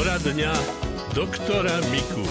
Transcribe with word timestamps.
Poradňa 0.00 0.48
doktora 1.12 1.76
Miku. 1.92 2.24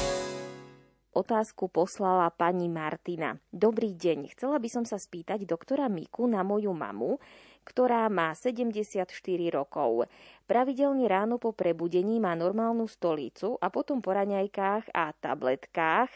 Otázku 1.14 1.70
poslala 1.70 2.26
pani 2.34 2.66
Martina. 2.66 3.38
Dobrý 3.54 3.94
deň, 3.94 4.34
chcela 4.34 4.58
by 4.58 4.66
som 4.74 4.90
sa 4.90 4.98
spýtať 4.98 5.46
doktora 5.46 5.86
Miku 5.86 6.26
na 6.26 6.42
moju 6.42 6.74
mamu, 6.74 7.22
ktorá 7.62 8.10
má 8.10 8.34
74 8.34 9.06
rokov. 9.54 10.10
Pravidelne 10.50 11.06
ráno 11.06 11.38
po 11.38 11.54
prebudení 11.54 12.18
má 12.18 12.34
normálnu 12.34 12.90
stolicu 12.90 13.62
a 13.62 13.70
potom 13.70 14.02
po 14.02 14.18
raňajkách 14.18 14.90
a 14.90 15.14
tabletkách 15.14 16.10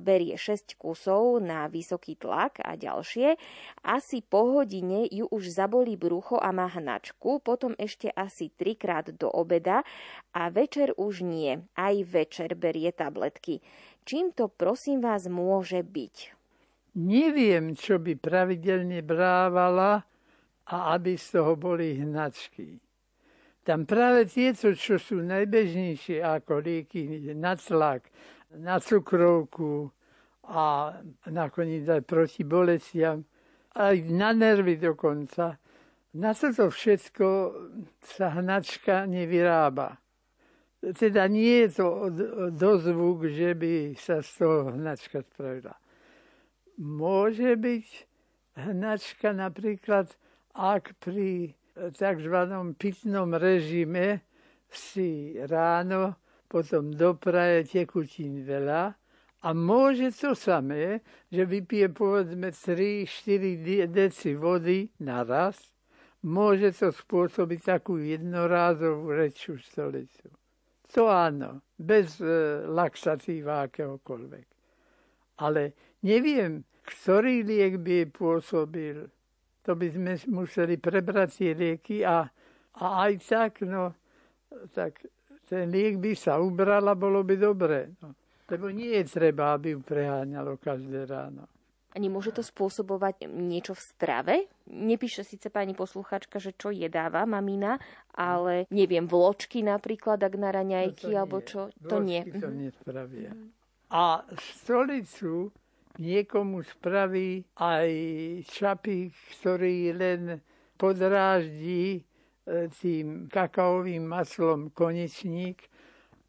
berie 0.00 0.34
6 0.40 0.80
kusov 0.80 1.44
na 1.44 1.68
vysoký 1.68 2.16
tlak 2.16 2.58
a 2.64 2.74
ďalšie. 2.74 3.36
Asi 3.84 4.24
po 4.24 4.56
hodine 4.56 5.04
ju 5.12 5.28
už 5.28 5.52
zabolí 5.52 6.00
brucho 6.00 6.40
a 6.40 6.48
má 6.50 6.66
hnačku, 6.66 7.44
potom 7.44 7.76
ešte 7.76 8.08
asi 8.12 8.48
trikrát 8.56 9.12
do 9.12 9.28
obeda 9.28 9.84
a 10.32 10.48
večer 10.48 10.96
už 10.96 11.20
nie. 11.22 11.60
Aj 11.76 11.94
večer 12.02 12.56
berie 12.56 12.88
tabletky. 12.90 13.60
Čím 14.08 14.32
to 14.32 14.48
prosím 14.48 15.04
vás 15.04 15.28
môže 15.28 15.84
byť? 15.84 16.16
Neviem, 16.96 17.76
čo 17.76 18.00
by 18.00 18.16
pravidelne 18.16 19.04
brávala 19.04 20.00
a 20.66 20.96
aby 20.96 21.20
z 21.20 21.36
toho 21.36 21.52
boli 21.54 22.00
hnačky. 22.00 22.80
Tam 23.66 23.82
práve 23.82 24.30
tieto, 24.30 24.72
čo 24.78 24.94
sú 24.94 25.20
najbežnejšie 25.26 26.22
ako 26.22 26.62
lieky 26.62 27.34
na 27.34 27.58
tlak, 27.58 28.06
na 28.54 28.80
cukrovku 28.80 29.90
a 30.46 30.94
nakoniec 31.26 31.88
aj 31.88 32.02
proti 32.06 32.46
bolestiam, 32.46 33.26
aj 33.74 33.96
na 34.10 34.30
nervy 34.32 34.78
dokonca. 34.78 35.58
Na 36.16 36.32
toto 36.32 36.72
všetko 36.72 37.28
sa 38.00 38.32
hnačka 38.40 39.04
nevyrába. 39.04 40.00
Teda 40.96 41.26
nie 41.26 41.66
je 41.66 41.82
to 41.82 41.88
dozvuk, 42.54 43.26
že 43.26 43.52
by 43.58 43.98
sa 43.98 44.22
z 44.22 44.30
toho 44.38 44.72
hnačka 44.72 45.26
spravila. 45.26 45.74
Môže 46.78 47.56
byť 47.58 47.86
hnačka 48.56 49.34
napríklad, 49.34 50.08
ak 50.56 50.96
pri 51.02 51.52
tzv. 51.76 52.36
pitnom 52.80 53.28
režime 53.36 54.24
si 54.72 55.36
ráno 55.44 56.16
potom 56.48 56.94
dopraje 56.94 57.66
tekutín 57.66 58.46
veľa 58.46 58.94
a 59.46 59.48
môže 59.54 60.10
to 60.16 60.34
samé, 60.34 61.04
že 61.30 61.46
vypije 61.46 61.94
povedzme 61.94 62.50
3-4 62.50 63.86
deci 63.86 64.34
vody 64.34 64.90
naraz, 65.04 65.60
môže 66.26 66.74
to 66.74 66.90
spôsobiť 66.90 67.60
takú 67.78 68.02
jednorázovú 68.02 69.14
rečú 69.14 69.54
stolicu. 69.62 70.32
To 70.94 71.10
áno, 71.10 71.62
bez 71.78 72.18
e, 72.18 72.26
laxatíva 72.66 73.66
akéhokoľvek. 73.70 74.46
Ale 75.42 75.76
neviem, 76.02 76.66
ktorý 76.86 77.42
liek 77.42 77.82
by 77.82 78.10
pôsobil. 78.10 79.10
To 79.66 79.74
by 79.74 79.86
sme 79.90 80.12
museli 80.30 80.78
prebrať 80.78 81.42
tie 81.42 81.52
lieky 81.54 82.06
a, 82.06 82.26
a 82.78 82.84
aj 83.10 83.12
tak, 83.26 83.52
no, 83.66 83.94
tak 84.70 85.02
ten 85.46 85.70
liek 85.70 86.02
by 86.02 86.12
sa 86.18 86.42
ubral 86.42 86.84
a 86.90 86.94
bolo 86.98 87.22
by 87.22 87.34
dobre. 87.38 87.94
No. 88.02 88.12
Lebo 88.46 88.70
nie 88.70 88.94
je 89.02 89.04
treba, 89.10 89.54
aby 89.54 89.74
ju 89.74 89.80
preháňalo 89.82 90.58
každé 90.58 91.06
ráno. 91.06 91.46
A 91.90 91.96
nemôže 91.96 92.28
to 92.28 92.44
spôsobovať 92.44 93.24
niečo 93.24 93.72
v 93.72 93.82
strave? 93.82 94.34
Nepíše 94.68 95.24
síce 95.24 95.48
pani 95.48 95.72
posluchačka, 95.72 96.36
že 96.36 96.52
čo 96.52 96.68
jedáva 96.68 97.24
mamina, 97.24 97.80
ale 98.12 98.68
neviem, 98.68 99.08
vločky 99.08 99.64
napríklad, 99.64 100.20
ak 100.20 100.34
na 100.36 100.52
raňajky, 100.52 101.16
no 101.16 101.24
alebo 101.24 101.40
čo, 101.40 101.72
to 101.80 101.96
nie. 102.04 102.20
to 102.28 102.52
mhm. 102.52 102.68
nespravia. 102.68 103.32
A 103.88 104.28
stolicu 104.36 105.48
niekomu 105.98 106.62
spraví 106.62 107.48
aj 107.58 107.90
čapík, 108.44 109.16
ktorý 109.40 109.96
len 109.96 110.22
podráždí 110.76 112.04
tým 112.80 113.28
kakaovým 113.28 114.06
maslom 114.06 114.70
konečník, 114.70 115.62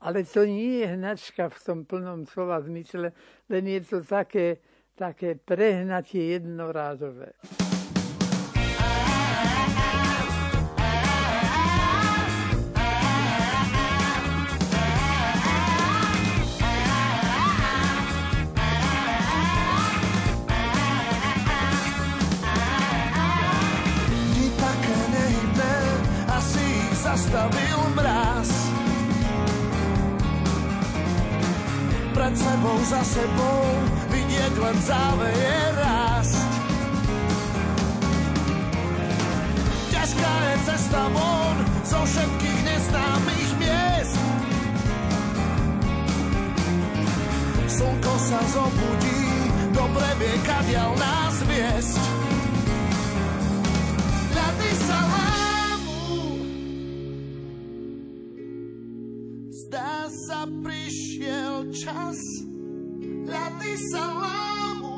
ale 0.02 0.24
to 0.24 0.46
nie 0.46 0.82
je 0.82 0.88
hnačka 0.98 1.50
v 1.50 1.60
tom 1.64 1.80
plnom 1.86 2.26
slova 2.26 2.62
zmysle, 2.62 3.14
len 3.50 3.64
je 3.68 3.82
to 3.82 3.98
také, 4.02 4.58
také 4.98 5.36
prehnatie 5.38 6.38
jednorázové. 6.38 7.34
Sebou, 32.68 32.84
za 32.84 33.02
sebou, 33.04 33.64
vidieť 34.12 34.54
len 34.60 34.78
záveje 34.84 35.56
rásť. 35.80 36.40
Ťažká 39.96 40.34
je 40.44 40.56
cesta 40.68 41.04
von 41.16 41.56
zo 41.88 42.00
všetkých 42.04 42.60
neznámych 42.68 43.52
miest. 43.62 44.16
Slnko 47.72 48.14
sa 48.20 48.42
zobudí, 48.52 49.24
dobre 49.72 50.10
vie, 50.20 50.36
kadiaľ 50.44 50.92
nás 51.00 51.36
viesť. 51.48 52.00
Ľady 54.36 54.72
sa 54.76 55.00
lásť 55.08 55.48
prišiel 60.64 61.70
čas, 61.74 62.47
ľady 63.28 63.74
sa 63.92 64.04
lámu. 64.16 64.98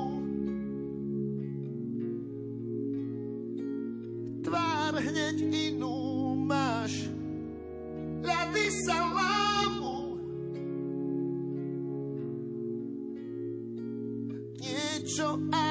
Tvár 4.45 4.93
hneď 5.01 5.37
inú 5.49 6.37
máš, 6.45 7.09
ľady 8.21 8.65
sa 8.85 8.97
lámu. 9.09 9.97
Niečo 14.61 15.41
ako 15.49 15.68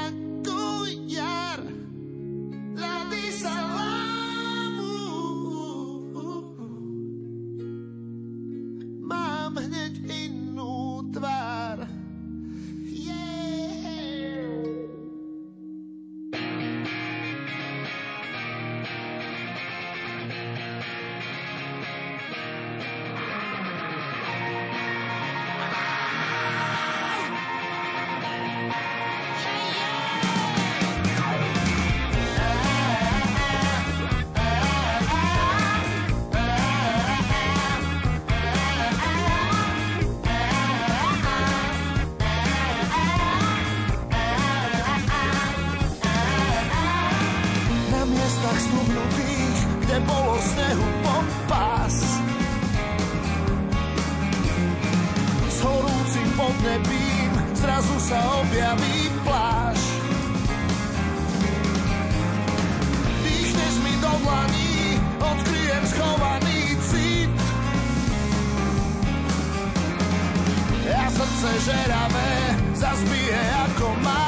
nepím, 56.68 57.32
zrazu 57.56 57.96
sa 58.00 58.18
objaví 58.44 59.08
pláž. 59.24 59.80
Dýchneš 63.24 63.74
mi 63.84 63.94
do 64.04 64.12
dlaní, 64.24 65.00
odkryjem 65.16 65.84
schovaný 65.88 66.60
cit. 66.88 67.32
Ja 70.88 71.04
srdce 71.12 71.50
žeravé 71.68 72.32
zazbije 72.76 73.40
ako 73.68 73.88
má. 74.04 74.27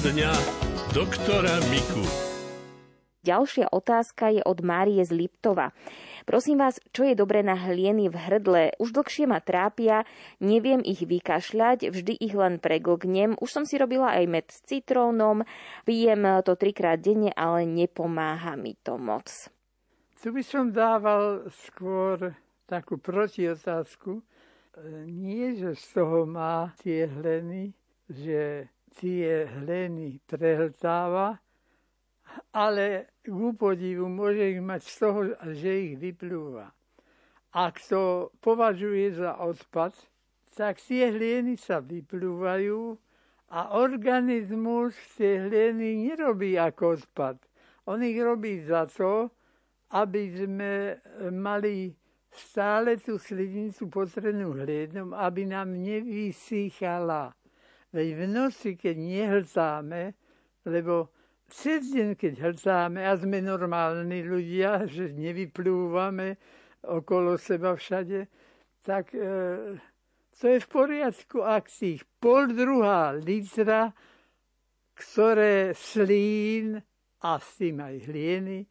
Poradňa 0.00 0.32
doktora 0.96 1.60
Miku. 1.68 2.00
Ďalšia 3.20 3.68
otázka 3.68 4.32
je 4.32 4.40
od 4.40 4.64
Márie 4.64 5.04
z 5.04 5.12
Liptova. 5.12 5.76
Prosím 6.24 6.64
vás, 6.64 6.80
čo 6.88 7.04
je 7.04 7.12
dobré 7.12 7.44
na 7.44 7.52
hlieny 7.52 8.08
v 8.08 8.16
hrdle? 8.16 8.62
Už 8.80 8.96
dlhšie 8.96 9.28
ma 9.28 9.44
trápia, 9.44 10.08
neviem 10.40 10.80
ich 10.80 11.04
vykašľať, 11.04 11.92
vždy 11.92 12.16
ich 12.16 12.32
len 12.32 12.56
preglgnem. 12.64 13.36
Už 13.44 13.52
som 13.52 13.68
si 13.68 13.76
robila 13.76 14.16
aj 14.16 14.24
med 14.24 14.48
s 14.48 14.64
citrónom, 14.64 15.44
pijem 15.84 16.24
to 16.48 16.56
trikrát 16.56 16.96
denne, 16.96 17.36
ale 17.36 17.68
nepomáha 17.68 18.56
mi 18.56 18.80
to 18.80 18.96
moc. 18.96 19.28
Tu 20.16 20.32
by 20.32 20.40
som 20.40 20.72
dával 20.72 21.44
skôr 21.68 22.32
takú 22.64 22.96
protiotázku. 22.96 24.24
Nie, 25.04 25.60
že 25.60 25.76
z 25.76 25.84
toho 25.92 26.24
má 26.24 26.72
tie 26.80 27.04
hleny, 27.04 27.76
že 28.08 28.64
tie 28.98 29.46
hleny 29.46 30.18
prehltáva, 30.26 31.38
ale 32.54 33.14
k 33.22 33.30
podivu 33.54 34.06
môže 34.06 34.54
ich 34.54 34.62
mať 34.62 34.80
z 34.86 34.94
toho, 34.98 35.20
že 35.54 35.70
ich 35.70 35.94
vyplúva. 35.98 36.70
Ak 37.50 37.82
to 37.82 38.30
považuje 38.38 39.18
za 39.18 39.34
odpad, 39.42 39.90
tak 40.54 40.78
tie 40.78 41.10
hlieny 41.10 41.58
sa 41.58 41.82
vyplúvajú 41.82 42.94
a 43.50 43.74
organizmus 43.74 44.94
tie 45.18 45.50
hlieny 45.50 46.06
nerobí 46.06 46.54
ako 46.54 47.02
odpad. 47.02 47.36
On 47.90 47.98
ich 47.98 48.14
robí 48.22 48.62
za 48.62 48.86
to, 48.86 49.34
aby 49.90 50.30
sme 50.30 51.02
mali 51.34 51.90
stále 52.30 52.94
tú 53.02 53.18
sliznicu 53.18 53.90
potrebnú 53.90 54.54
hliednom, 54.54 55.10
aby 55.10 55.50
nám 55.50 55.74
nevysychala. 55.74 57.34
Veď 57.90 58.08
v 58.14 58.22
noci, 58.30 58.70
keď 58.78 58.96
nehltáme, 58.96 60.14
lebo 60.66 61.10
cez 61.50 61.90
deň, 61.90 62.14
keď 62.14 62.34
hltáme 62.38 63.02
a 63.02 63.18
sme 63.18 63.42
normálni 63.42 64.22
ľudia, 64.22 64.84
že 64.94 65.10
nevyplúvame 65.10 66.38
okolo 66.86 67.34
seba 67.36 67.74
všade, 67.74 68.30
tak 68.80 69.12
e, 69.12 69.76
to 70.40 70.44
je 70.48 70.58
v 70.62 70.68
poriadku, 70.70 71.44
ak 71.44 71.68
ich 71.84 72.06
pol 72.16 72.48
druhá 72.48 73.12
litra, 73.12 73.92
ktoré 74.96 75.76
slín 75.76 76.80
a 77.20 77.30
s 77.36 77.60
tým 77.60 77.76
aj 77.84 78.08
hlieny 78.08 78.64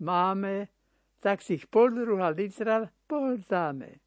máme, 0.00 0.72
tak 1.20 1.44
ich 1.52 1.68
pol 1.68 1.92
druhá 1.92 2.32
litra 2.32 2.88
pohltáme. 3.04 4.00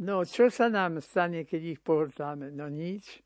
No 0.00 0.22
čo 0.22 0.46
sa 0.48 0.70
nám 0.70 1.02
stane, 1.02 1.42
keď 1.42 1.76
ich 1.76 1.80
pohltáme? 1.82 2.54
No 2.54 2.70
nič. 2.70 3.20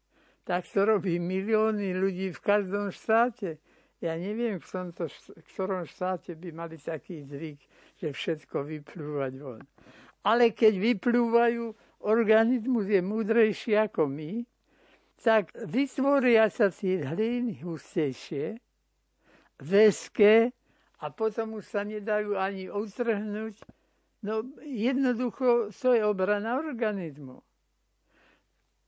Tak 0.45 0.69
to 0.69 0.85
robí 0.85 1.17
milióny 1.17 1.97
ľudí 1.97 2.29
v 2.37 2.41
každom 2.45 2.93
štáte. 2.93 3.57
Ja 4.05 4.21
neviem, 4.21 4.61
v 4.61 4.69
tomto, 4.69 5.09
v 5.09 5.47
ktorom 5.57 5.89
štáte 5.89 6.37
by 6.37 6.53
mali 6.53 6.77
taký 6.77 7.25
zvyk, 7.25 7.61
že 7.97 8.13
všetko 8.13 8.69
vyplúvať 8.69 9.33
von. 9.41 9.65
Ale 10.21 10.53
keď 10.53 10.77
vyplúvajú, 10.77 11.73
organizmus 12.05 12.85
je 12.85 13.01
múdrejší 13.01 13.81
ako 13.81 14.05
my, 14.13 14.45
tak 15.25 15.49
vytvoria 15.57 16.53
sa 16.53 16.69
tie 16.69 17.01
hliny 17.01 17.65
hustejšie, 17.65 18.61
veské 19.65 20.53
a 21.01 21.09
potom 21.09 21.57
už 21.57 21.65
sa 21.65 21.81
nedajú 21.81 22.37
ani 22.37 22.69
utrhnúť. 22.69 23.57
No 24.21 24.45
jednoducho 24.61 25.73
to 25.73 25.97
je 25.97 26.05
obrana 26.05 26.61
organizmu. 26.61 27.41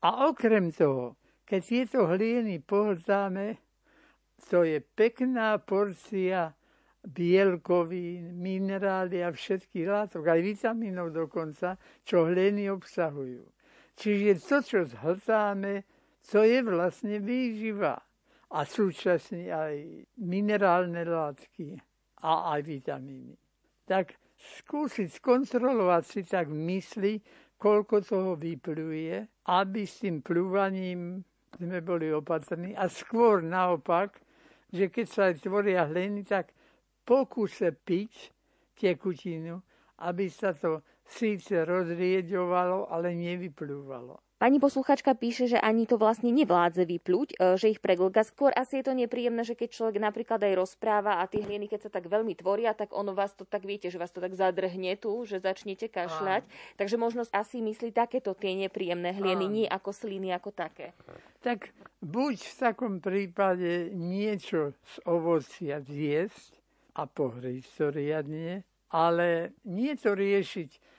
A 0.05 0.29
okrem 0.29 0.69
toho, 0.73 1.17
keď 1.47 1.61
tieto 1.63 2.11
hliny 2.11 2.59
pohltáme, 2.59 3.63
to 4.51 4.67
je 4.67 4.83
pekná 4.83 5.57
porcia 5.63 6.53
bielkovín, 7.07 8.35
minerály 8.35 9.23
a 9.23 9.31
všetkých 9.31 9.87
látok, 9.87 10.27
aj 10.27 10.41
vitamínov 10.43 11.15
dokonca, 11.15 11.79
čo 12.03 12.27
hleny 12.27 12.67
obsahujú. 12.67 13.47
Čiže 13.95 14.43
to, 14.43 14.57
čo 14.61 14.79
zhltáme, 14.91 15.87
to 16.27 16.43
je 16.43 16.59
vlastne 16.67 17.23
výživa 17.23 17.95
a 18.51 18.59
súčasne 18.67 19.47
aj 19.47 19.75
minerálne 20.19 21.07
látky 21.07 21.79
a 22.27 22.59
aj 22.59 22.61
vitamíny. 22.67 23.39
Tak 23.87 24.19
skúsiť 24.37 25.23
skontrolovať 25.23 26.03
si 26.03 26.21
tak 26.27 26.51
mysli, 26.51 27.23
koľko 27.57 28.05
toho 28.05 28.33
vypluje, 28.37 29.47
aby 29.49 29.83
s 29.87 30.05
tým 30.05 30.21
plúvaním 30.21 31.25
sme 31.55 31.79
boli 31.81 32.11
opatrní 32.11 32.75
a 32.75 32.91
skôr 32.91 33.41
naopak, 33.41 34.19
že 34.75 34.91
keď 34.91 35.07
sa 35.07 35.25
tvoria 35.33 35.87
hleny, 35.87 36.27
tak 36.27 36.51
pokúse 37.07 37.71
piť 37.87 38.35
tekutinu, 38.75 39.63
aby 40.03 40.27
sa 40.27 40.53
to 40.53 40.83
síce 41.07 41.55
rozrieďovalo, 41.55 42.91
ale 42.91 43.15
nevyplúvalo. 43.15 44.26
Pani 44.37 44.61
posluchačka 44.61 45.17
píše, 45.17 45.49
že 45.49 45.57
ani 45.57 45.89
to 45.89 45.97
vlastne 45.97 46.29
nevládze 46.29 46.85
vyplúť, 46.85 47.41
e, 47.41 47.57
že 47.57 47.73
ich 47.73 47.81
preglga. 47.81 48.21
Skôr 48.21 48.53
asi 48.53 48.85
je 48.85 48.85
to 48.85 48.93
nepríjemné, 48.93 49.41
že 49.49 49.57
keď 49.57 49.69
človek 49.73 49.97
napríklad 49.97 50.45
aj 50.45 50.53
rozpráva 50.61 51.25
a 51.25 51.29
tie 51.29 51.41
hlieny, 51.41 51.73
keď 51.73 51.89
sa 51.89 51.91
tak 51.97 52.05
veľmi 52.13 52.37
tvoria, 52.37 52.77
tak 52.77 52.93
ono 52.93 53.17
vás 53.17 53.33
to 53.33 53.49
tak 53.49 53.65
viete, 53.65 53.89
že 53.89 53.97
vás 53.97 54.13
to 54.13 54.21
tak 54.21 54.37
zadrhne 54.37 54.93
tu, 55.01 55.25
že 55.25 55.41
začnete 55.41 55.89
kašľať. 55.89 56.45
Áno. 56.45 56.53
Takže 56.77 56.97
možno 57.01 57.25
asi 57.33 57.65
myslí 57.65 57.97
takéto 57.97 58.37
tie 58.37 58.53
nepríjemné 58.61 59.17
hlieny, 59.17 59.49
Áno. 59.49 59.55
nie 59.57 59.65
ako 59.65 59.97
sliny, 59.97 60.29
ako 60.37 60.53
také. 60.53 60.93
Tak 61.41 61.73
buď 62.05 62.37
v 62.37 62.55
takom 62.61 63.01
prípade 63.01 63.89
niečo 63.97 64.77
z 64.85 64.95
ovocia 65.09 65.81
zjesť 65.81 66.61
a 66.93 67.09
pohriť 67.09 67.65
to 67.73 67.89
riadne, 67.89 68.69
ale 68.93 69.57
nie 69.65 69.97
to 69.97 70.13
riešiť 70.13 70.96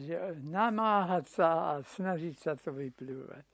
že 0.00 0.16
namáhať 0.40 1.24
sa 1.28 1.48
a 1.48 1.72
snažiť 1.84 2.36
sa 2.40 2.52
to 2.56 2.72
vyplývať. 2.72 3.44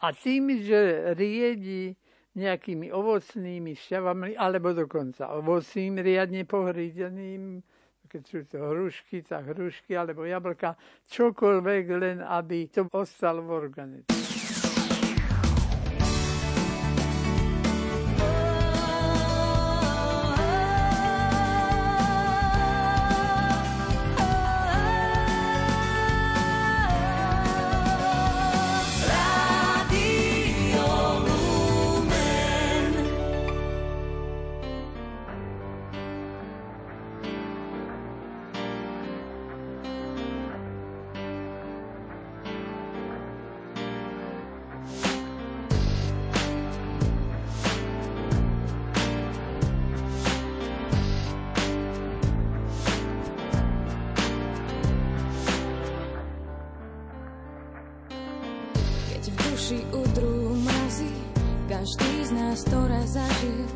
A 0.00 0.16
tým, 0.16 0.64
že 0.64 1.12
riedi 1.12 1.92
nejakými 2.32 2.88
ovocnými 2.88 3.76
šťavami, 3.76 4.38
alebo 4.38 4.72
dokonca 4.72 5.34
ovocným 5.36 6.00
riadne 6.00 6.46
pohrídeným, 6.48 7.60
keď 8.10 8.22
sú 8.26 8.40
to 8.48 8.58
hrušky, 8.58 9.22
tak 9.22 9.54
hrušky 9.54 9.94
alebo 9.94 10.24
jablka, 10.26 10.74
čokoľvek, 11.10 11.84
len 12.00 12.18
aby 12.24 12.66
to 12.72 12.88
ostalo 12.90 13.44
v 13.44 13.50
organizmu. 13.50 14.19
ktoré 62.70 63.02
zažil, 63.02 63.66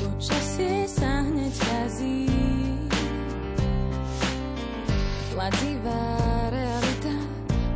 počasie 0.00 0.88
sa 0.88 1.20
hneď 1.28 1.52
kazí. 1.60 2.24
Plativá 5.28 6.04
realita, 6.48 7.14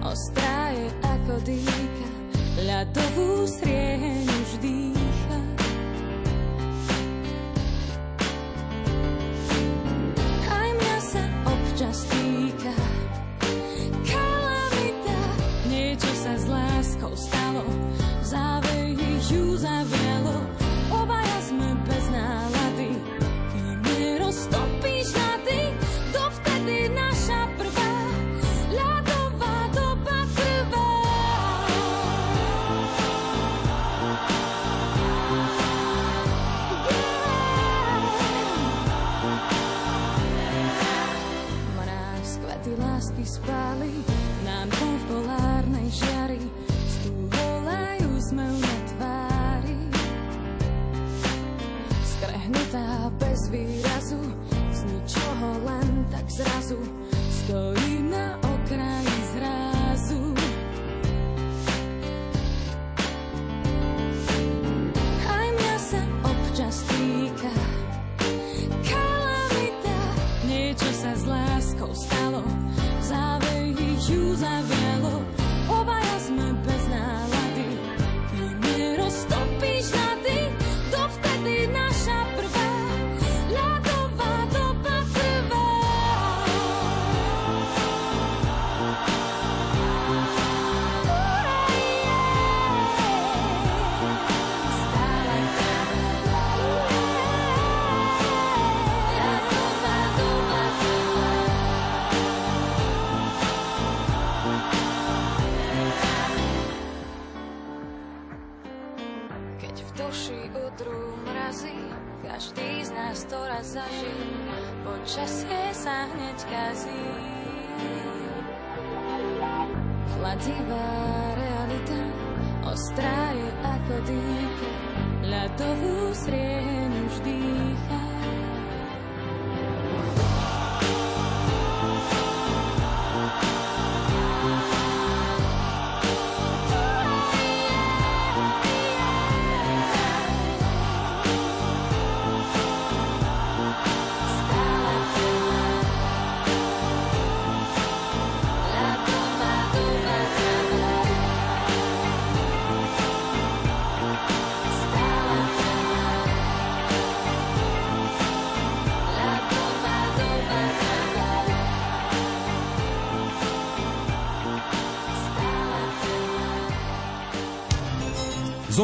ostrá 0.08 0.72
je 0.72 0.88
ako 1.04 1.34
dýka, 1.44 2.08
ľadovú 2.64 3.44
srieň 3.44 4.24
už 4.24 4.50
dýcha. 4.64 5.38
Aj 10.48 10.70
mňa 10.80 10.96
sa 11.04 11.24
občas 11.44 12.08
týka, 12.08 12.72
kalamita, 14.00 15.18
niečo 15.68 16.08
sa 16.24 16.32
s 16.40 16.48
láskou 16.48 17.12
stalo, 17.12 17.68
zrazu 56.36 56.76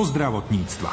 zo 0.01 0.17
zdravotníctva. 0.17 0.91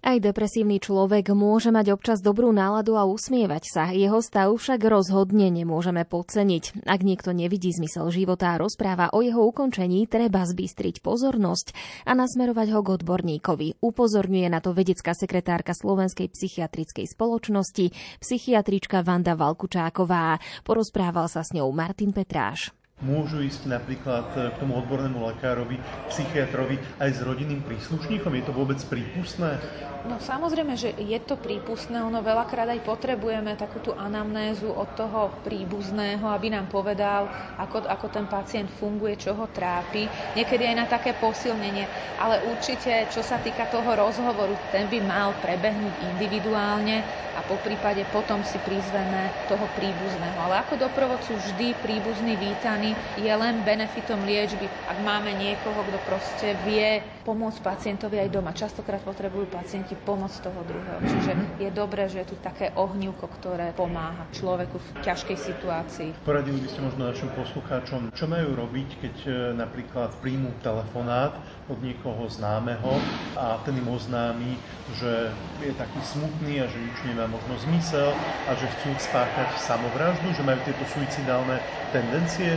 Aj 0.00 0.16
depresívny 0.16 0.80
človek 0.80 1.36
môže 1.36 1.68
mať 1.68 1.92
občas 1.92 2.24
dobrú 2.24 2.48
náladu 2.48 2.96
a 2.96 3.04
usmievať 3.04 3.68
sa. 3.68 3.84
Jeho 3.92 4.24
stav 4.24 4.48
však 4.56 4.80
rozhodne 4.88 5.52
nemôžeme 5.52 6.08
podceniť. 6.08 6.88
Ak 6.88 7.04
niekto 7.04 7.36
nevidí 7.36 7.76
zmysel 7.76 8.08
života 8.08 8.56
a 8.56 8.60
rozpráva 8.62 9.12
o 9.12 9.20
jeho 9.20 9.44
ukončení, 9.44 10.08
treba 10.08 10.48
zbystriť 10.48 11.04
pozornosť 11.04 11.76
a 12.08 12.16
nasmerovať 12.16 12.72
ho 12.72 12.80
k 12.80 12.88
odborníkovi. 13.04 13.84
Upozorňuje 13.84 14.48
na 14.48 14.64
to 14.64 14.72
vedecká 14.72 15.12
sekretárka 15.12 15.76
Slovenskej 15.76 16.32
psychiatrickej 16.32 17.04
spoločnosti, 17.04 17.92
psychiatrička 18.24 19.04
Vanda 19.04 19.36
Valkučáková. 19.36 20.40
Porozprával 20.64 21.28
sa 21.28 21.44
s 21.44 21.52
ňou 21.52 21.68
Martin 21.76 22.16
Petráš. 22.16 22.72
Môžu 23.04 23.44
ísť 23.44 23.68
napríklad 23.68 24.24
k 24.32 24.56
tomu 24.56 24.80
odbornému 24.80 25.20
lekárovi, 25.28 25.76
psychiatrovi 26.08 26.80
aj 26.96 27.10
s 27.12 27.20
rodinným 27.20 27.60
príslušníkom? 27.60 28.32
Je 28.32 28.44
to 28.48 28.56
vôbec 28.56 28.80
prípustné? 28.88 29.60
No 30.06 30.16
samozrejme, 30.22 30.78
že 30.78 30.94
je 30.96 31.18
to 31.18 31.34
prípustné, 31.34 31.98
ono 31.98 32.22
veľakrát 32.22 32.70
aj 32.70 32.86
potrebujeme 32.86 33.58
takú 33.58 33.82
tú 33.82 33.90
anamnézu 33.92 34.70
od 34.70 34.86
toho 34.94 35.34
príbuzného, 35.42 36.22
aby 36.30 36.48
nám 36.54 36.70
povedal, 36.70 37.26
ako, 37.58 37.90
ako 37.90 38.06
ten 38.06 38.30
pacient 38.30 38.70
funguje, 38.78 39.18
čo 39.18 39.34
ho 39.34 39.50
trápi. 39.50 40.06
Niekedy 40.38 40.62
aj 40.62 40.76
na 40.78 40.86
také 40.86 41.10
posilnenie, 41.18 41.90
ale 42.22 42.38
určite, 42.48 43.10
čo 43.10 43.20
sa 43.20 43.42
týka 43.42 43.66
toho 43.66 43.98
rozhovoru, 43.98 44.54
ten 44.70 44.86
by 44.86 45.02
mal 45.02 45.34
prebehnúť 45.42 46.14
individuálne 46.14 47.02
a 47.34 47.42
po 47.44 47.58
prípade 47.66 48.06
potom 48.14 48.46
si 48.46 48.62
prizveme 48.62 49.34
toho 49.50 49.66
príbuzného. 49.74 50.38
Ale 50.38 50.62
ako 50.62 50.86
doprovodcu 50.86 51.34
vždy 51.34 51.74
príbuzný 51.82 52.38
vítaný 52.38 52.85
je 53.16 53.32
len 53.32 53.64
benefitom 53.64 54.20
liečby, 54.22 54.68
ak 54.86 54.98
máme 55.00 55.32
niekoho, 55.34 55.80
kto 55.86 55.98
proste 56.04 56.48
vie 56.68 57.00
pomôcť 57.24 57.58
pacientovi 57.64 58.22
aj 58.22 58.28
doma. 58.30 58.54
Častokrát 58.54 59.02
potrebujú 59.02 59.50
pacienti 59.50 59.98
pomoc 59.98 60.30
toho 60.38 60.60
druhého. 60.62 61.00
Čiže 61.02 61.32
je 61.58 61.70
dobré, 61.72 62.06
že 62.06 62.22
je 62.22 62.30
tu 62.30 62.36
také 62.38 62.70
ohnívko, 62.76 63.26
ktoré 63.40 63.74
pomáha 63.74 64.28
človeku 64.30 64.78
v 64.78 64.88
ťažkej 65.02 65.38
situácii. 65.38 66.08
Poradili 66.22 66.62
by 66.62 66.68
ste 66.70 66.80
možno 66.84 67.10
našim 67.10 67.30
poslucháčom, 67.34 68.14
čo 68.14 68.24
majú 68.30 68.54
robiť, 68.54 68.88
keď 69.02 69.14
e, 69.26 69.30
napríklad 69.58 70.14
príjmu 70.22 70.54
telefonát 70.62 71.34
od 71.66 71.78
niekoho 71.82 72.30
známeho 72.30 73.02
a 73.34 73.58
ten 73.66 73.74
im 73.74 73.88
oznámi, 73.90 74.54
že 74.94 75.34
je 75.58 75.74
taký 75.74 75.98
smutný 76.06 76.62
a 76.62 76.70
že 76.70 76.78
nič 76.78 76.98
nemá 77.02 77.26
možno 77.26 77.58
zmysel 77.66 78.14
a 78.46 78.50
že 78.54 78.70
chcú 78.78 78.94
spáchať 79.02 79.58
samovraždu, 79.58 80.30
že 80.30 80.46
majú 80.46 80.62
tieto 80.62 80.86
suicidálne 80.94 81.58
tendencie. 81.90 82.54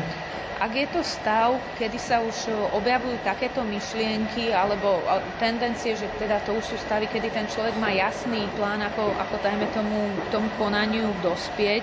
Ak 0.60 0.76
je 0.76 0.92
to 0.92 1.00
stav, 1.08 1.56
kedy 1.80 1.96
sa 1.96 2.20
už 2.20 2.52
objavujú 2.76 3.16
takéto 3.24 3.64
myšlienky 3.64 4.52
alebo 4.52 5.00
tendencie, 5.40 5.96
že 5.96 6.12
teda 6.20 6.44
to 6.44 6.52
už 6.52 6.76
sú 6.76 6.76
stavy, 6.84 7.08
kedy 7.08 7.32
ten 7.32 7.48
človek 7.48 7.80
má 7.80 7.96
jasný 7.96 8.44
plán, 8.60 8.84
ako, 8.84 9.08
ako 9.16 9.40
dajme 9.40 9.72
tomu, 9.72 10.12
tomu 10.36 10.52
konaniu 10.60 11.16
dospieť, 11.24 11.80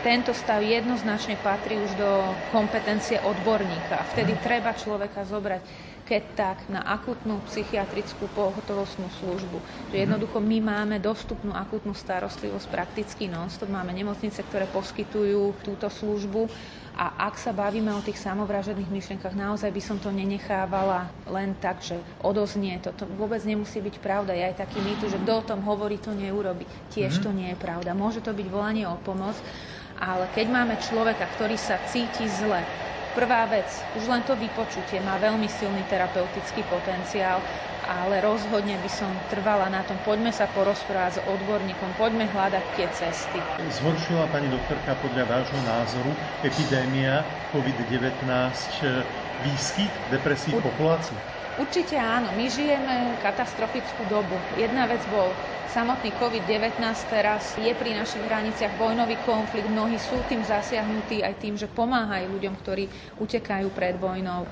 tento 0.00 0.32
stav 0.32 0.64
jednoznačne 0.64 1.36
patrí 1.40 1.76
už 1.76 1.92
do 1.96 2.10
kompetencie 2.50 3.20
odborníka. 3.20 4.04
Vtedy 4.16 4.36
treba 4.40 4.72
človeka 4.72 5.24
zobrať 5.28 5.90
keď 6.10 6.24
tak 6.34 6.58
na 6.66 6.82
akutnú 6.82 7.38
psychiatrickú 7.46 8.26
pohotovostnú 8.34 9.06
službu. 9.22 9.62
Že 9.94 10.10
jednoducho 10.10 10.42
my 10.42 10.58
máme 10.58 10.96
dostupnú 10.98 11.54
akutnú 11.54 11.94
starostlivosť 11.94 12.66
prakticky 12.66 13.30
non-stop. 13.30 13.70
Máme 13.70 13.94
nemocnice, 13.94 14.42
ktoré 14.42 14.66
poskytujú 14.74 15.54
túto 15.62 15.86
službu 15.86 16.50
a 16.98 17.30
ak 17.30 17.38
sa 17.38 17.54
bavíme 17.54 17.94
o 17.94 18.02
tých 18.02 18.18
samovražených 18.18 18.90
myšlienkach, 18.90 19.38
naozaj 19.38 19.70
by 19.70 19.78
som 19.78 20.02
to 20.02 20.10
nenechávala 20.10 21.06
len 21.30 21.54
tak, 21.62 21.78
že 21.78 21.94
odoznie. 22.26 22.74
To, 22.82 22.90
to 22.90 23.06
vôbec 23.14 23.38
nemusí 23.46 23.78
byť 23.78 24.02
pravda. 24.02 24.34
Je 24.34 24.50
aj 24.50 24.66
taký 24.66 24.82
mýtu, 24.82 25.06
že 25.06 25.22
kto 25.22 25.32
o 25.38 25.46
tom 25.46 25.62
hovorí, 25.62 26.02
to 26.02 26.10
neurobi. 26.10 26.66
Tiež 26.90 27.22
to 27.22 27.30
nie 27.30 27.54
je 27.54 27.58
pravda. 27.62 27.94
Môže 27.94 28.18
to 28.18 28.34
byť 28.34 28.46
volanie 28.50 28.82
o 28.90 28.98
pomoc, 29.06 29.38
ale 30.00 30.26
keď 30.32 30.46
máme 30.48 30.74
človeka, 30.80 31.28
ktorý 31.36 31.60
sa 31.60 31.76
cíti 31.86 32.24
zle, 32.26 32.64
Prvá 33.10 33.42
vec, 33.50 33.66
už 33.98 34.06
len 34.06 34.22
to 34.22 34.38
vypočutie 34.38 35.02
má 35.02 35.18
veľmi 35.18 35.50
silný 35.50 35.82
terapeutický 35.90 36.62
potenciál, 36.70 37.42
ale 37.90 38.22
rozhodne 38.22 38.78
by 38.78 38.86
som 38.86 39.10
trvala 39.34 39.66
na 39.66 39.82
tom, 39.82 39.98
poďme 40.06 40.30
sa 40.30 40.46
porozprávať 40.54 41.18
s 41.18 41.20
odborníkom, 41.26 41.90
poďme 41.98 42.30
hľadať 42.30 42.62
tie 42.78 42.86
cesty. 42.94 43.42
Zhoršila 43.82 44.30
pani 44.30 44.46
doktorka 44.46 44.94
podľa 45.02 45.26
vášho 45.26 45.58
názoru 45.66 46.14
epidémia 46.46 47.26
COVID-19 47.50 48.30
výskyt 49.42 49.90
depresí 50.14 50.54
v 50.54 50.62
populácii? 50.62 51.39
Určite 51.60 52.00
áno, 52.00 52.32
my 52.40 52.48
žijeme 52.48 53.20
katastrofickú 53.20 54.08
dobu. 54.08 54.32
Jedna 54.56 54.88
vec 54.88 55.04
bol 55.12 55.28
samotný 55.68 56.08
COVID-19, 56.16 56.80
teraz 57.12 57.52
je 57.60 57.68
pri 57.76 57.94
našich 57.94 58.24
hraniciach 58.24 58.80
vojnový 58.80 59.20
konflikt, 59.22 59.68
mnohí 59.68 60.00
sú 60.00 60.16
tým 60.24 60.40
zasiahnutí 60.40 61.20
aj 61.20 61.36
tým, 61.36 61.60
že 61.60 61.68
pomáhajú 61.68 62.32
ľuďom, 62.32 62.54
ktorí 62.64 62.88
utekajú 63.20 63.68
pred 63.76 63.94
vojnou, 64.00 64.48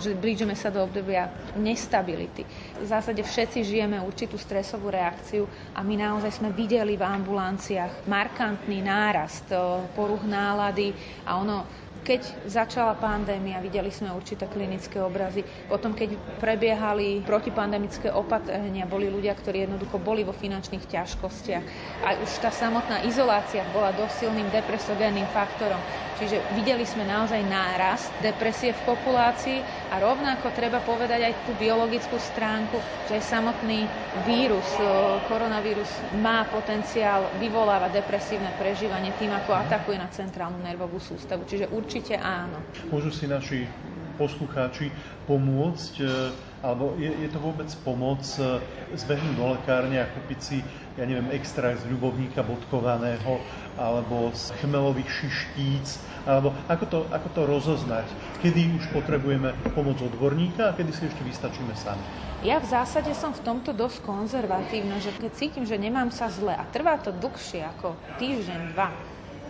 že 0.00 0.16
blížime 0.16 0.56
sa 0.56 0.72
do 0.72 0.80
obdobia 0.80 1.28
nestability. 1.60 2.48
v 2.80 2.88
zásade 2.88 3.20
všetci 3.20 3.60
žijeme 3.62 4.00
určitú 4.00 4.40
stresovú 4.40 4.88
reakciu 4.90 5.44
a 5.76 5.84
my 5.84 5.94
naozaj 6.00 6.40
sme 6.40 6.50
videli 6.56 6.96
v 6.96 7.04
ambulanciách 7.04 8.08
markantný 8.08 8.80
nárast 8.80 9.52
poruch 9.92 10.24
nálady 10.24 10.90
a 11.28 11.36
ono 11.36 11.85
keď 12.06 12.46
začala 12.46 12.94
pandémia, 12.94 13.58
videli 13.58 13.90
sme 13.90 14.14
určité 14.14 14.46
klinické 14.46 15.02
obrazy. 15.02 15.42
Potom, 15.66 15.90
keď 15.90 16.14
prebiehali 16.38 17.26
protipandemické 17.26 18.14
opatrenia, 18.14 18.86
boli 18.86 19.10
ľudia, 19.10 19.34
ktorí 19.34 19.66
jednoducho 19.66 19.98
boli 19.98 20.22
vo 20.22 20.30
finančných 20.30 20.86
ťažkostiach. 20.86 21.64
A 22.06 22.14
už 22.22 22.30
tá 22.38 22.54
samotná 22.54 23.02
izolácia 23.02 23.66
bola 23.74 23.90
dosť 23.90 24.30
silným 24.30 24.46
depresogénnym 24.54 25.26
faktorom. 25.34 25.82
Čiže 26.22 26.46
videli 26.54 26.86
sme 26.86 27.02
naozaj 27.02 27.42
nárast 27.42 28.14
depresie 28.22 28.70
v 28.70 28.86
populácii 28.86 29.85
a 29.86 30.02
rovnako 30.02 30.50
treba 30.50 30.82
povedať 30.82 31.20
aj 31.30 31.34
tú 31.46 31.52
biologickú 31.54 32.18
stránku, 32.18 32.78
že 33.06 33.18
aj 33.18 33.24
samotný 33.24 33.86
vírus, 34.26 34.66
koronavírus 35.30 35.88
má 36.18 36.42
potenciál 36.50 37.30
vyvolávať 37.38 38.02
depresívne 38.02 38.50
prežívanie 38.58 39.14
tým, 39.16 39.30
ako 39.30 39.54
atakuje 39.54 39.96
na 39.98 40.10
centrálnu 40.10 40.58
nervovú 40.58 40.98
sústavu. 40.98 41.46
Čiže 41.46 41.70
určite 41.70 42.18
áno. 42.18 42.58
Môžu 42.90 43.14
si 43.14 43.30
naši 43.30 43.62
poslucháči 44.16 44.90
pomôcť, 45.28 45.94
e, 46.00 46.06
alebo 46.66 46.98
je, 46.98 47.06
je 47.06 47.28
to 47.30 47.38
vôbec 47.38 47.70
pomoc 47.86 48.26
e, 48.42 48.58
zbehnúť 48.98 49.34
do 49.38 49.46
lekárne 49.54 50.02
a 50.02 50.10
kúpiť 50.10 50.40
si, 50.42 50.58
ja 50.98 51.06
neviem, 51.06 51.30
extrakt 51.30 51.86
z 51.86 51.94
ľubovníka 51.94 52.42
bodkovaného, 52.42 53.38
alebo 53.78 54.34
z 54.34 54.50
chmelových 54.58 55.06
šištíc, 55.06 56.02
alebo 56.26 56.50
ako 56.66 56.84
to, 56.90 56.98
ako 57.14 57.28
to 57.30 57.42
rozoznať, 57.46 58.06
kedy 58.42 58.74
už 58.82 58.90
potrebujeme 58.90 59.54
pomoc 59.78 60.02
odborníka 60.02 60.74
a 60.74 60.74
kedy 60.74 60.90
si 60.90 61.06
ešte 61.06 61.22
vystačíme 61.22 61.70
sami. 61.78 62.02
Ja 62.42 62.58
v 62.58 62.66
zásade 62.66 63.14
som 63.14 63.30
v 63.30 63.46
tomto 63.46 63.70
dosť 63.70 64.02
konzervatívna, 64.02 64.98
že 64.98 65.14
keď 65.14 65.30
cítim, 65.38 65.64
že 65.64 65.78
nemám 65.78 66.10
sa 66.10 66.26
zle 66.26 66.52
a 66.52 66.66
trvá 66.68 66.98
to 66.98 67.14
dlhšie 67.14 67.62
ako 67.78 67.94
týždeň, 68.18 68.74
dva, 68.74 68.90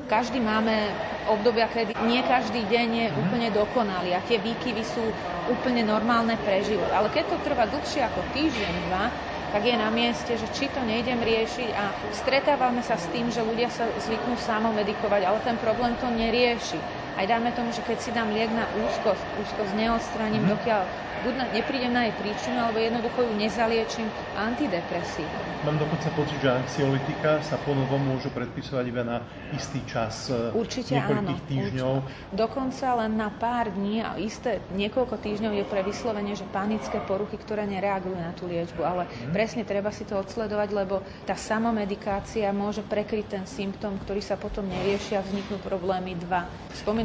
každý 0.07 0.39
máme 0.39 0.91
obdobia, 1.27 1.67
kedy 1.67 1.99
nie 2.07 2.23
každý 2.25 2.63
deň 2.67 2.89
je 2.89 3.07
mhm. 3.11 3.17
úplne 3.27 3.49
dokonalý 3.53 4.15
a 4.15 4.25
tie 4.25 4.39
výkyvy 4.39 4.83
sú 4.87 5.05
úplne 5.51 5.83
normálne 5.83 6.39
pre 6.41 6.63
život. 6.63 6.89
Ale 6.95 7.11
keď 7.11 7.35
to 7.35 7.45
trvá 7.47 7.67
dlhšie 7.67 8.03
ako 8.03 8.23
týždeň, 8.35 8.75
dva, 8.91 9.11
tak 9.55 9.63
je 9.63 9.77
na 9.79 9.89
mieste, 9.95 10.35
že 10.35 10.47
či 10.53 10.67
to 10.69 10.83
nejdem 10.83 11.23
riešiť 11.23 11.71
a 11.71 11.95
stretávame 12.11 12.83
sa 12.83 12.99
s 12.99 13.07
tým, 13.15 13.31
že 13.31 13.47
ľudia 13.47 13.71
sa 13.71 13.87
zvyknú 14.03 14.35
samomedikovať, 14.37 15.23
ale 15.23 15.39
ten 15.47 15.57
problém 15.57 15.95
to 16.03 16.11
nerieši. 16.11 16.77
Aj 17.17 17.25
dáme 17.25 17.49
tomu, 17.57 17.73
že 17.73 17.81
keď 17.81 17.99
si 17.99 18.11
dám 18.13 18.29
liek 18.29 18.53
na 18.53 18.69
úzkosť, 18.77 19.25
úzkosť 19.41 19.73
neodstraním, 19.73 20.45
mm. 20.45 20.53
dokiaľ 20.53 20.83
buď 21.25 21.35
na, 21.35 21.45
neprídem 21.51 21.93
na 21.93 22.07
jej 22.07 22.15
príčinu, 22.21 22.57
alebo 22.61 22.79
jednoducho 22.79 23.25
ju 23.25 23.33
nezaliečím 23.35 24.07
antidepresívom. 24.37 25.43
Mám 25.67 25.83
dokonca 25.83 26.09
pocit, 26.15 26.39
že 26.39 26.53
anxiolitika 26.53 27.43
sa 27.43 27.59
ponovom 27.67 27.99
môžu 27.99 28.31
predpisovať 28.31 28.85
iba 28.87 29.03
na 29.03 29.19
istý 29.51 29.83
čas 29.89 30.31
e, 30.31 30.55
určite 30.55 30.95
niekoľkých 30.95 31.43
áno, 31.43 31.51
týždňov. 31.51 31.93
Určite. 32.05 32.37
Dokonca 32.37 32.87
len 33.03 33.13
na 33.19 33.29
pár 33.35 33.75
dní 33.75 34.05
a 34.05 34.15
isté 34.21 34.63
niekoľko 34.77 35.19
týždňov 35.19 35.53
je 35.59 35.65
pre 35.67 35.83
vyslovene, 35.83 36.39
že 36.39 36.47
panické 36.55 37.03
poruchy, 37.03 37.35
ktoré 37.41 37.67
nereagujú 37.67 38.15
na 38.15 38.31
tú 38.37 38.47
liečbu. 38.47 38.79
Ale 38.87 39.11
hmm. 39.11 39.35
presne 39.35 39.67
treba 39.67 39.91
si 39.91 40.07
to 40.07 40.15
odsledovať, 40.21 40.69
lebo 40.71 41.03
tá 41.27 41.35
samomedikácia 41.35 42.47
môže 42.55 42.87
prekryť 42.87 43.27
ten 43.27 43.45
symptóm, 43.49 43.99
ktorý 44.07 44.23
sa 44.23 44.39
potom 44.39 44.69
nerieši 44.69 45.19
a 45.19 45.25
vzniknú 45.27 45.59
problémy 45.67 46.15
dva. 46.15 46.47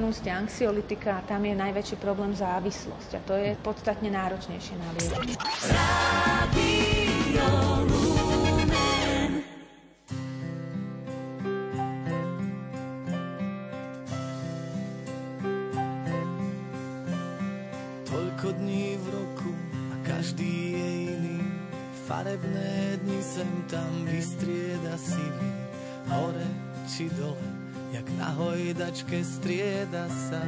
Spomenul 0.01 0.17
ste 0.17 0.33
anxiolitika 0.33 1.21
tam 1.29 1.45
je 1.45 1.53
najväčší 1.53 2.01
problém 2.01 2.33
závislosť 2.33 3.09
a 3.13 3.19
to 3.21 3.37
je 3.37 3.53
podstatne 3.61 4.09
náročnejšie 4.09 4.73
na 4.81 4.89
liečbu. 4.97 5.37
Toľko 18.09 18.47
dní 18.57 18.97
v 18.97 19.05
roku 19.05 19.53
a 19.69 19.95
každý 20.01 20.81
je 20.81 20.89
iný. 21.13 21.45
Farebné 22.09 22.97
dni 23.05 23.21
sem 23.21 23.51
tam 23.69 24.09
vystrieda 24.09 24.97
sivý. 24.97 25.53
Hore 26.09 26.49
či 26.89 27.05
dole, 27.13 27.60
jak 27.91 28.07
na 28.15 28.31
hojdačke 28.39 29.19
strieda 29.19 30.07
sa 30.07 30.39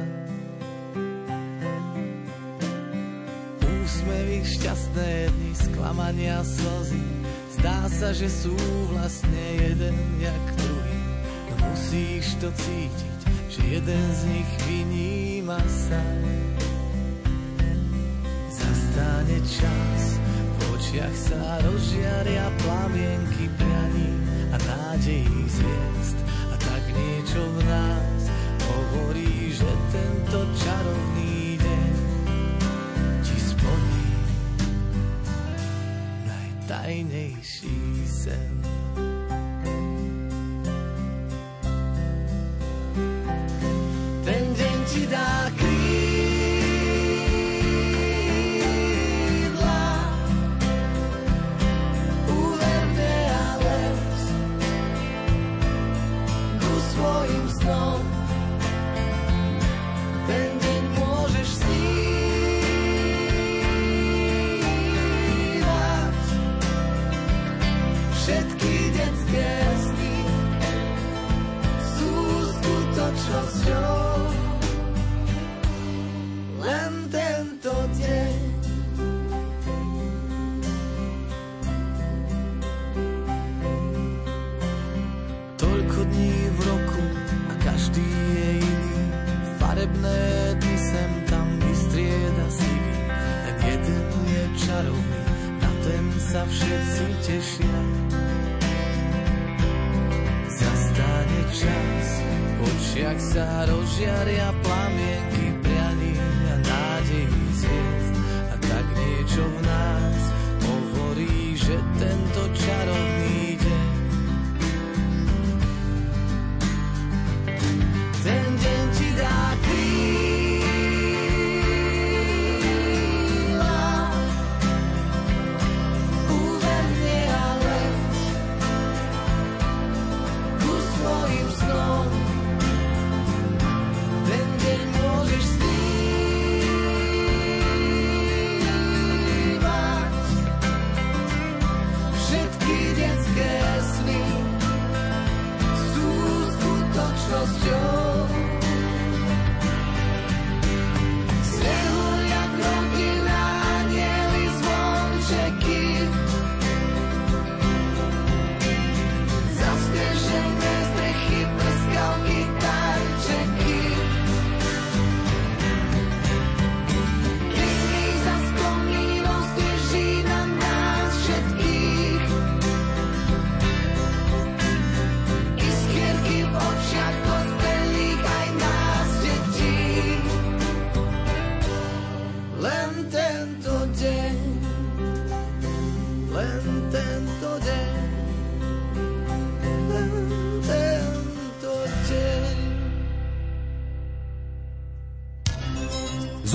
úsmevy, 3.60 4.40
šťastné 4.48 5.28
dni, 5.28 5.52
sklamania, 5.52 6.40
slzy. 6.40 7.04
Zdá 7.60 7.84
sa, 7.92 8.16
že 8.16 8.32
sú 8.32 8.56
vlastne 8.96 9.44
jeden 9.60 9.96
jak 10.24 10.44
druhý. 10.56 11.00
No 11.52 11.54
musíš 11.68 12.32
to 12.40 12.48
cítiť, 12.48 13.20
že 13.52 13.60
jeden 13.68 14.04
z 14.16 14.20
nich 14.24 14.50
vyníma 14.64 15.60
sa. 15.68 16.00
Zastane 18.48 19.38
čas, 19.44 20.02
v 20.48 20.56
očiach 20.80 21.16
sa 21.16 21.60
rozžiaria 21.60 22.48
plamienky 22.64 23.52
prianí 23.60 24.10
a 24.48 24.56
nádejí 24.64 25.40
zviezd. 25.44 26.23
Že 29.64 29.72
tento 29.96 30.40
čarovný 30.60 31.56
najtajnejší 36.74 38.04
sen. 38.04 38.63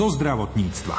zo 0.00 0.08
zdravotníctva. 0.16 0.96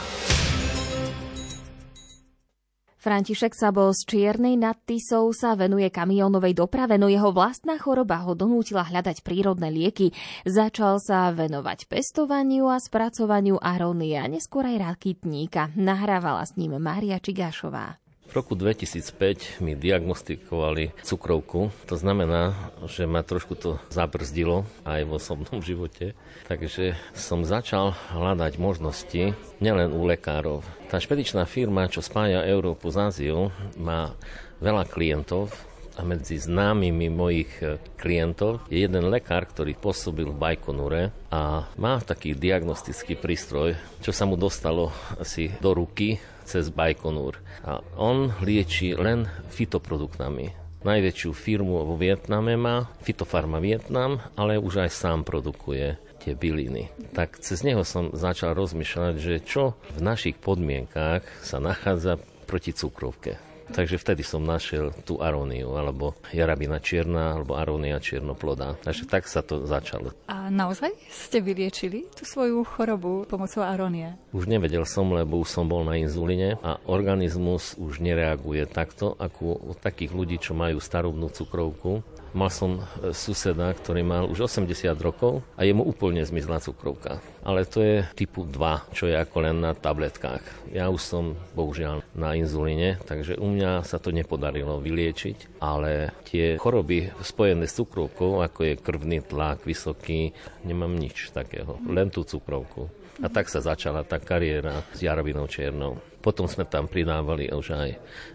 František 3.02 3.58
Sabo 3.58 3.90
z 3.98 4.06
Čiernej 4.06 4.62
nad 4.62 4.78
Tisou 4.78 5.34
sa 5.34 5.58
venuje 5.58 5.90
kamionovej 5.90 6.54
doprave, 6.54 7.02
no 7.02 7.10
jeho 7.10 7.34
vlastná 7.34 7.82
choroba 7.82 8.22
ho 8.22 8.38
donútila 8.38 8.86
hľadať 8.86 9.26
prírodné 9.26 9.74
lieky. 9.74 10.14
Začal 10.46 11.02
sa 11.02 11.34
venovať 11.34 11.90
pestovaniu 11.90 12.70
a 12.70 12.78
spracovaniu 12.78 13.58
arónie 13.58 14.22
a 14.22 14.30
neskôr 14.30 14.70
aj 14.70 14.94
rakitníka. 14.94 15.74
Nahrávala 15.74 16.46
s 16.46 16.54
ním 16.54 16.78
Mária 16.78 17.18
Čigášová. 17.18 17.98
V 18.32 18.39
roku 18.39 18.56
2005 18.56 19.60
mi 19.60 19.76
diagnostikovali 19.76 20.96
cukrovku. 21.04 21.67
To 21.91 21.96
znamená, 22.00 22.72
že 22.88 23.04
ma 23.04 23.28
trošku 23.28 23.60
to 23.60 23.76
zabrzdilo 23.91 24.63
aj 24.88 25.04
v 25.04 25.12
osobnom 25.12 25.60
živote. 25.67 26.15
Takže 26.48 26.96
som 27.12 27.44
začal 27.44 27.91
hľadať 28.15 28.56
možnosti 28.56 29.36
nielen 29.60 29.91
u 29.91 30.08
lekárov. 30.08 30.63
Tá 30.88 31.04
špedičná 31.04 31.44
firma, 31.44 31.91
čo 31.91 32.00
spája 32.00 32.48
Európu 32.48 32.88
s 32.88 32.96
Áziou, 32.96 33.52
má 33.76 34.15
veľa 34.63 34.88
klientov, 34.88 35.52
a 36.00 36.08
medzi 36.08 36.39
známymi 36.39 37.12
mojich 37.12 37.52
klientov 38.00 38.63
je 38.72 38.88
jeden 38.88 39.12
lekár, 39.12 39.44
ktorý 39.44 39.76
pôsobil 39.76 40.24
v 40.24 40.39
Bajkonure 40.39 41.12
a 41.28 41.67
má 41.76 42.00
taký 42.00 42.32
diagnostický 42.32 43.20
prístroj, 43.20 43.76
čo 44.00 44.15
sa 44.15 44.24
mu 44.24 44.39
dostalo 44.39 44.88
asi 45.20 45.52
do 45.60 45.76
ruky 45.76 46.15
cez 46.52 46.68
Baikonur. 46.68 47.40
A 47.64 47.80
on 47.96 48.36
lieči 48.44 48.92
len 48.92 49.32
fitoproduktami. 49.56 50.52
Najväčšiu 50.82 51.32
firmu 51.32 51.86
vo 51.86 51.96
Vietname 51.96 52.58
má, 52.58 52.90
Fitofarma 53.06 53.62
Vietnam, 53.62 54.20
ale 54.36 54.58
už 54.60 54.84
aj 54.84 54.92
sám 54.92 55.20
produkuje 55.24 55.96
tie 56.26 56.34
byliny. 56.34 56.90
Tak 57.16 57.40
cez 57.40 57.62
neho 57.62 57.86
som 57.88 58.12
začal 58.12 58.58
rozmýšľať, 58.58 59.14
že 59.16 59.46
čo 59.46 59.78
v 59.96 60.00
našich 60.02 60.42
podmienkách 60.42 61.24
sa 61.46 61.62
nachádza 61.62 62.18
proti 62.50 62.74
cukrovke. 62.76 63.51
Takže 63.72 63.96
vtedy 63.96 64.22
som 64.28 64.44
našiel 64.44 64.92
tú 65.08 65.24
aróniu, 65.24 65.80
alebo 65.80 66.20
jarabina 66.36 66.84
čierna, 66.84 67.40
alebo 67.40 67.56
arónia 67.56 67.98
čiernoplodá. 68.04 68.76
Takže 68.84 69.08
tak 69.08 69.32
sa 69.32 69.40
to 69.40 69.64
začalo. 69.64 70.12
A 70.28 70.52
naozaj 70.52 70.92
ste 71.08 71.40
vyliečili 71.40 72.04
tú 72.12 72.28
svoju 72.28 72.68
chorobu 72.68 73.24
pomocou 73.32 73.64
arónie? 73.64 74.20
Už 74.36 74.52
nevedel 74.52 74.84
som, 74.84 75.08
lebo 75.16 75.40
už 75.40 75.48
som 75.48 75.66
bol 75.72 75.88
na 75.88 75.96
inzulíne 75.96 76.60
a 76.60 76.84
organizmus 76.84 77.80
už 77.80 78.04
nereaguje 78.04 78.68
takto, 78.68 79.16
ako 79.16 79.72
u 79.72 79.74
takých 79.80 80.12
ľudí, 80.12 80.38
čo 80.38 80.52
majú 80.52 80.84
starobnú 80.84 81.32
cukrovku 81.32 82.04
Mal 82.32 82.48
som 82.48 82.80
e, 82.80 83.12
suseda, 83.12 83.76
ktorý 83.76 84.08
mal 84.08 84.24
už 84.32 84.48
80 84.48 84.72
rokov 85.04 85.44
a 85.60 85.67
jemu 85.67 85.84
úplne 85.84 86.24
zmizla 86.24 86.63
cukrovka. 86.63 87.20
Ale 87.44 87.67
to 87.67 87.84
je 87.84 88.08
typu 88.15 88.48
2, 88.48 88.96
čo 88.96 89.12
je 89.12 89.20
ako 89.20 89.38
len 89.44 89.60
na 89.60 89.76
tabletkách. 89.76 90.72
Ja 90.72 90.88
už 90.88 91.02
som 91.04 91.36
bohužiaľ 91.52 92.08
na 92.15 92.39
inzulíne, 92.39 93.04
takže 93.04 93.36
u 93.36 93.52
mňa 93.52 93.84
sa 93.84 94.00
to 94.00 94.15
nepodarilo 94.15 94.80
vyliečiť, 94.80 95.60
ale 95.60 96.15
tie 96.24 96.56
choroby 96.56 97.12
spojené 97.20 97.67
s 97.67 97.76
cukrovkou, 97.76 98.39
ako 98.39 98.60
je 98.63 98.80
krvný 98.80 99.20
tlak 99.28 99.67
vysoký, 99.67 100.32
nemám 100.63 100.96
nič 100.96 101.36
takého, 101.36 101.84
len 101.84 102.08
tú 102.08 102.24
cukrovku. 102.24 102.88
A 103.20 103.28
tak 103.28 103.52
sa 103.52 103.60
začala 103.60 104.08
tá 104.08 104.17
kariéra 104.17 104.88
s 104.96 105.04
Jarabinou 105.04 105.46
Čiernou. 105.46 106.00
Potom 106.24 106.48
sme 106.48 106.63
tam 106.63 106.88
pridávali 106.88 107.52
už 107.52 107.67
aj 107.76 107.89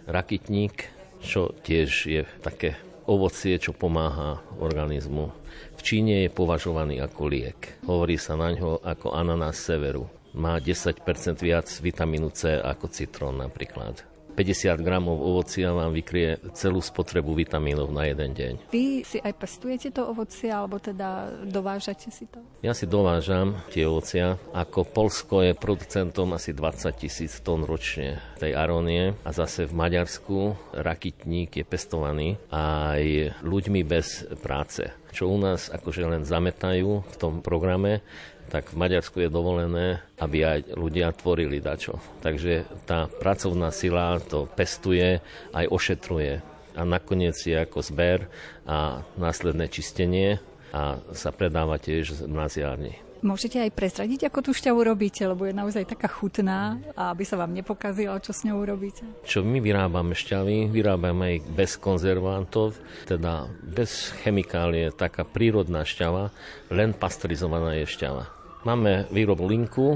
rakitník, 0.04 0.92
čo 1.24 1.50
tiež 1.64 1.90
je 2.06 2.22
také 2.44 2.78
ovocie, 3.06 3.58
čo 3.58 3.72
pomáha 3.74 4.42
organizmu. 4.58 5.30
V 5.78 5.80
Číne 5.80 6.26
je 6.26 6.30
považovaný 6.30 6.98
ako 7.02 7.22
liek. 7.30 7.78
Hovorí 7.86 8.18
sa 8.18 8.34
na 8.34 8.50
ňo 8.52 8.82
ako 8.82 9.14
ananás 9.14 9.62
severu. 9.62 10.10
Má 10.36 10.60
10% 10.60 11.00
viac 11.40 11.66
vitamínu 11.80 12.28
C 12.34 12.60
ako 12.60 12.92
citrón 12.92 13.40
napríklad. 13.40 14.15
50 14.36 14.84
gramov 14.84 15.16
ovocia 15.16 15.72
vám 15.72 15.96
vykrie 15.96 16.36
celú 16.52 16.84
spotrebu 16.84 17.32
vitamínov 17.32 17.88
na 17.88 18.04
jeden 18.04 18.36
deň. 18.36 18.52
Vy 18.68 19.00
si 19.02 19.16
aj 19.16 19.32
pestujete 19.40 19.88
to 19.96 20.04
ovocie, 20.04 20.52
alebo 20.52 20.76
teda 20.76 21.32
dovážate 21.48 22.12
si 22.12 22.28
to? 22.28 22.44
Ja 22.60 22.76
si 22.76 22.84
dovážam 22.84 23.56
tie 23.72 23.88
ovocia. 23.88 24.36
Ako 24.52 24.84
Polsko 24.84 25.40
je 25.40 25.56
producentom 25.56 26.36
asi 26.36 26.52
20 26.52 26.92
tisíc 27.00 27.40
tón 27.40 27.64
ročne 27.64 28.20
tej 28.36 28.52
arónie 28.52 29.16
a 29.24 29.30
zase 29.32 29.64
v 29.64 29.72
Maďarsku 29.72 30.52
rakitník 30.76 31.56
je 31.56 31.64
pestovaný 31.64 32.36
aj 32.52 33.32
ľuďmi 33.40 33.80
bez 33.88 34.28
práce 34.44 34.92
čo 35.16 35.32
u 35.32 35.40
nás 35.40 35.72
akože 35.72 36.04
len 36.04 36.28
zametajú 36.28 37.00
v 37.00 37.16
tom 37.16 37.40
programe, 37.40 38.04
tak 38.50 38.70
v 38.70 38.78
Maďarsku 38.78 39.20
je 39.22 39.30
dovolené, 39.30 40.00
aby 40.22 40.46
aj 40.46 40.74
ľudia 40.74 41.10
tvorili 41.14 41.58
dačo. 41.58 41.98
Takže 42.22 42.66
tá 42.86 43.10
pracovná 43.10 43.74
sila 43.74 44.18
to 44.22 44.46
pestuje, 44.54 45.18
aj 45.50 45.66
ošetruje. 45.66 46.40
A 46.76 46.82
nakoniec 46.84 47.36
je 47.40 47.56
ako 47.56 47.80
zber 47.80 48.28
a 48.68 49.00
následné 49.16 49.66
čistenie 49.72 50.38
a 50.76 51.00
sa 51.16 51.32
predáva 51.32 51.80
tiež 51.80 52.28
na 52.28 52.46
ziarni. 52.52 53.06
Môžete 53.24 53.56
aj 53.58 53.72
prezradiť, 53.72 54.28
ako 54.28 54.38
tú 54.44 54.50
šťavu 54.52 54.84
robíte, 54.84 55.24
lebo 55.24 55.48
je 55.48 55.56
naozaj 55.56 55.88
taká 55.88 56.04
chutná 56.04 56.76
a 56.92 57.16
aby 57.16 57.24
sa 57.24 57.40
vám 57.40 57.56
nepokazila, 57.56 58.20
čo 58.20 58.36
s 58.36 58.44
ňou 58.44 58.60
robíte? 58.60 59.08
Čo 59.24 59.40
my 59.40 59.56
vyrábame 59.64 60.12
šťavy, 60.12 60.68
vyrábame 60.68 61.40
ich 61.40 61.44
bez 61.48 61.80
konzervantov, 61.80 62.76
teda 63.08 63.48
bez 63.64 64.12
chemikálie, 64.20 64.92
taká 64.92 65.24
prírodná 65.24 65.88
šťava, 65.88 66.28
len 66.68 66.92
pasteurizovaná 66.92 67.80
je 67.80 67.88
šťava. 67.88 68.35
Máme 68.66 69.06
výrobu 69.14 69.46
linku 69.46 69.94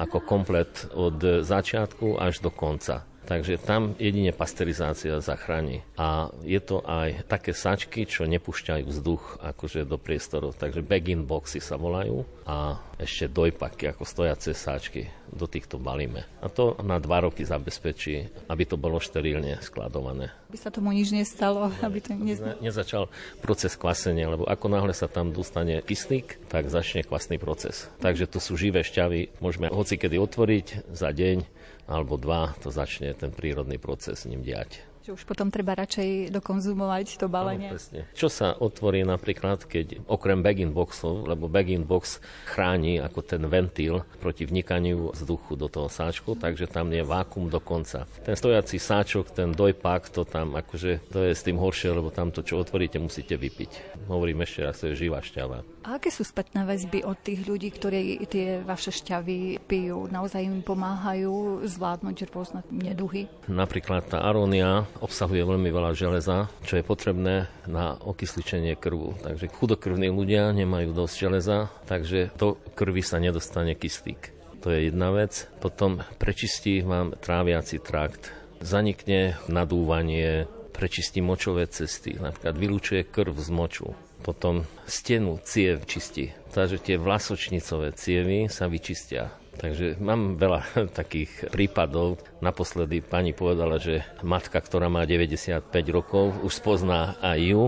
ako 0.00 0.24
komplet 0.24 0.88
od 0.96 1.20
začiatku 1.44 2.16
až 2.16 2.40
do 2.40 2.48
konca. 2.48 3.04
Takže 3.26 3.58
tam 3.58 3.98
jedine 3.98 4.30
pasteurizácia 4.30 5.18
zachráni. 5.18 5.82
A 5.98 6.30
je 6.46 6.62
to 6.62 6.86
aj 6.86 7.26
také 7.26 7.50
sačky, 7.50 8.06
čo 8.06 8.22
nepúšťajú 8.22 8.86
vzduch 8.86 9.42
akože 9.42 9.82
do 9.82 9.98
priestorov. 9.98 10.54
Takže 10.54 10.86
bag-in 10.86 11.26
boxy 11.26 11.58
sa 11.58 11.74
volajú 11.74 12.22
a 12.46 12.78
ešte 13.02 13.26
dojpaky 13.26 13.90
ako 13.90 14.06
stojace 14.06 14.54
sáčky 14.54 15.10
do 15.34 15.50
týchto 15.50 15.82
balíme. 15.82 16.22
A 16.38 16.46
to 16.46 16.78
na 16.86 17.02
dva 17.02 17.26
roky 17.26 17.42
zabezpečí, 17.42 18.46
aby 18.46 18.62
to 18.62 18.78
bolo 18.78 19.02
šterilne 19.02 19.58
skladované. 19.58 20.30
Aby 20.46 20.56
sa 20.62 20.70
tomu 20.70 20.94
nič 20.94 21.10
nestalo, 21.10 21.74
aby 21.82 21.98
to 21.98 22.14
nez... 22.14 22.38
ne, 22.38 22.54
nezačal 22.62 23.10
proces 23.42 23.74
kvasenia, 23.74 24.30
lebo 24.30 24.46
ako 24.46 24.70
náhle 24.70 24.94
sa 24.94 25.10
tam 25.10 25.34
dostane 25.34 25.82
kyslík, 25.82 26.46
tak 26.46 26.70
začne 26.70 27.02
kvasný 27.02 27.42
proces. 27.42 27.90
Takže 27.98 28.30
to 28.30 28.38
sú 28.38 28.54
živé 28.54 28.86
šťavy, 28.86 29.42
môžeme 29.42 29.66
hoci 29.66 29.98
kedy 29.98 30.16
otvoriť 30.16 30.66
za 30.94 31.10
deň, 31.10 31.55
alebo 31.86 32.18
dva, 32.18 32.54
to 32.62 32.74
začne 32.74 33.14
ten 33.14 33.30
prírodný 33.30 33.78
proces 33.78 34.26
s 34.26 34.28
ním 34.28 34.42
diať. 34.42 34.82
Že 35.06 35.22
už 35.22 35.30
potom 35.30 35.54
treba 35.54 35.78
radšej 35.78 36.34
dokonzumovať 36.34 37.22
to 37.22 37.30
balenie. 37.30 37.70
Áno, 37.70 37.78
presne. 37.78 38.10
Čo 38.10 38.26
sa 38.26 38.58
otvorí 38.58 39.06
napríklad, 39.06 39.62
keď 39.62 40.02
okrem 40.10 40.42
bag-in 40.42 40.74
boxov, 40.74 41.30
lebo 41.30 41.46
bag-in 41.46 41.86
box 41.86 42.18
chráni 42.42 42.98
ako 42.98 43.22
ten 43.22 43.46
ventil 43.46 44.02
proti 44.18 44.42
vnikaniu 44.42 45.14
vzduchu 45.14 45.54
do 45.54 45.70
toho 45.70 45.86
sáčku, 45.86 46.34
takže 46.34 46.66
tam 46.66 46.90
je 46.90 47.06
vákum 47.06 47.46
do 47.46 47.62
konca. 47.62 48.10
Ten 48.26 48.34
stojací 48.34 48.82
sáčok, 48.82 49.30
ten 49.30 49.54
dojpak, 49.54 50.10
to 50.10 50.26
tam 50.26 50.58
akože 50.58 51.06
to 51.06 51.22
je 51.22 51.38
s 51.38 51.46
tým 51.46 51.62
horšie, 51.62 51.94
lebo 51.94 52.10
tam 52.10 52.34
to, 52.34 52.42
čo 52.42 52.58
otvoríte, 52.58 52.98
musíte 52.98 53.38
vypiť. 53.38 54.02
Hovorím 54.10 54.42
ešte 54.42 54.66
raz, 54.66 54.82
to 54.82 54.90
je 54.90 55.06
živá 55.06 55.22
šťava. 55.22 55.62
A 55.86 56.02
aké 56.02 56.10
sú 56.10 56.26
spätné 56.26 56.66
väzby 56.66 57.06
od 57.06 57.14
tých 57.22 57.46
ľudí, 57.46 57.70
ktorí 57.70 58.26
tie 58.26 58.58
vaše 58.66 58.90
šťavy 58.90 59.62
pijú? 59.70 60.10
Naozaj 60.10 60.42
im 60.42 60.58
pomáhajú 60.66 61.62
zvládnuť 61.62 62.26
rôzne 62.34 62.66
neduhy? 62.74 63.30
Napríklad 63.46 64.02
tá 64.10 64.18
arónia 64.26 64.82
obsahuje 65.00 65.42
veľmi 65.42 65.70
veľa 65.70 65.92
železa, 65.96 66.48
čo 66.64 66.80
je 66.80 66.84
potrebné 66.84 67.50
na 67.68 67.96
okysličenie 68.00 68.76
krvu. 68.78 69.16
Takže 69.20 69.52
chudokrvní 69.52 70.08
ľudia 70.12 70.52
nemajú 70.52 70.92
dosť 70.94 71.14
železa, 71.14 71.72
takže 71.88 72.34
do 72.36 72.60
krvi 72.74 73.02
sa 73.02 73.20
nedostane 73.20 73.76
kyslík. 73.76 74.32
To 74.64 74.72
je 74.74 74.90
jedna 74.90 75.14
vec. 75.14 75.46
Potom 75.62 76.02
prečistí 76.18 76.82
vám 76.82 77.14
tráviaci 77.16 77.78
trakt. 77.78 78.34
Zanikne 78.58 79.36
nadúvanie, 79.46 80.48
prečistí 80.72 81.22
močové 81.22 81.68
cesty, 81.70 82.16
napríklad 82.18 82.56
vylúčuje 82.56 83.06
krv 83.06 83.36
z 83.36 83.50
moču 83.52 83.88
potom 84.26 84.66
stenu 84.90 85.38
ciev 85.46 85.86
čistí. 85.86 86.34
Takže 86.50 86.82
tie 86.82 86.96
vlasočnicové 86.98 87.94
cievy 87.94 88.50
sa 88.50 88.66
vyčistia. 88.66 89.30
Takže 89.56 89.96
mám 89.98 90.36
veľa 90.36 90.60
takých 91.00 91.48
prípadov. 91.48 92.20
Naposledy 92.44 93.00
pani 93.00 93.32
povedala, 93.32 93.80
že 93.80 94.04
matka, 94.20 94.60
ktorá 94.60 94.92
má 94.92 95.08
95 95.08 95.72
rokov, 95.88 96.36
už 96.44 96.52
spozná 96.60 97.16
aj 97.24 97.40
ju, 97.40 97.62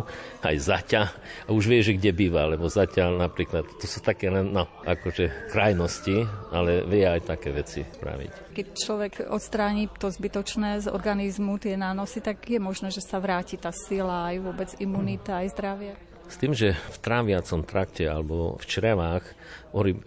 aj 0.45 0.57
zaťa 0.61 1.03
a 1.49 1.51
už 1.51 1.65
vie, 1.67 1.81
že 1.81 1.97
kde 1.97 2.13
býva, 2.13 2.45
lebo 2.45 2.69
zaťa 2.69 3.09
napríklad, 3.17 3.65
to 3.81 3.89
sú 3.89 4.05
také 4.05 4.29
len, 4.29 4.53
no, 4.53 4.69
akože 4.85 5.49
krajnosti, 5.49 6.29
ale 6.53 6.85
vie 6.85 7.09
aj 7.09 7.25
také 7.25 7.49
veci 7.51 7.81
spraviť. 7.83 8.53
Keď 8.53 8.67
človek 8.77 9.13
odstráni 9.33 9.89
to 9.97 10.13
zbytočné 10.13 10.85
z 10.85 10.87
organizmu, 10.93 11.57
tie 11.57 11.75
nánosy, 11.81 12.21
tak 12.21 12.45
je 12.45 12.61
možné, 12.61 12.93
že 12.93 13.01
sa 13.01 13.17
vráti 13.19 13.57
tá 13.57 13.73
sila, 13.73 14.29
aj 14.29 14.37
vôbec 14.45 14.71
imunita, 14.79 15.41
aj 15.41 15.49
zdravie. 15.57 16.08
S 16.29 16.37
tým, 16.37 16.53
že 16.53 16.77
v 16.77 16.99
tráviacom 17.01 17.65
trakte 17.65 18.05
alebo 18.05 18.61
v 18.61 18.65
črevách 18.69 19.25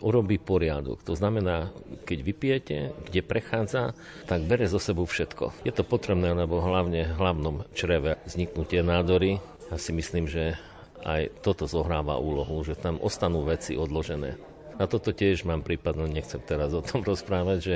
urobí 0.06 0.38
poriadok. 0.38 1.02
To 1.10 1.18
znamená, 1.18 1.74
keď 2.06 2.20
vypijete, 2.22 2.78
kde 3.10 3.22
prechádza, 3.26 3.98
tak 4.30 4.46
bere 4.46 4.70
zo 4.70 4.78
sebou 4.78 5.10
všetko. 5.10 5.66
Je 5.66 5.74
to 5.74 5.82
potrebné, 5.82 6.30
lebo 6.38 6.62
hlavne 6.62 7.10
v 7.10 7.18
hlavnom 7.18 7.66
čreve 7.74 8.22
vzniknutie 8.30 8.86
nádory. 8.86 9.42
Ja 9.74 9.82
si 9.82 9.98
myslím, 9.98 10.30
že 10.30 10.62
aj 11.02 11.42
toto 11.42 11.66
zohráva 11.66 12.22
úlohu, 12.22 12.62
že 12.62 12.78
tam 12.78 13.02
ostanú 13.02 13.42
veci 13.42 13.74
odložené. 13.74 14.38
Na 14.78 14.86
toto 14.86 15.14
tiež 15.14 15.46
mám 15.46 15.66
prípad, 15.66 15.98
no 15.98 16.06
nechcem 16.06 16.42
teraz 16.42 16.74
o 16.74 16.86
tom 16.86 17.02
rozprávať, 17.10 17.58
že 17.58 17.76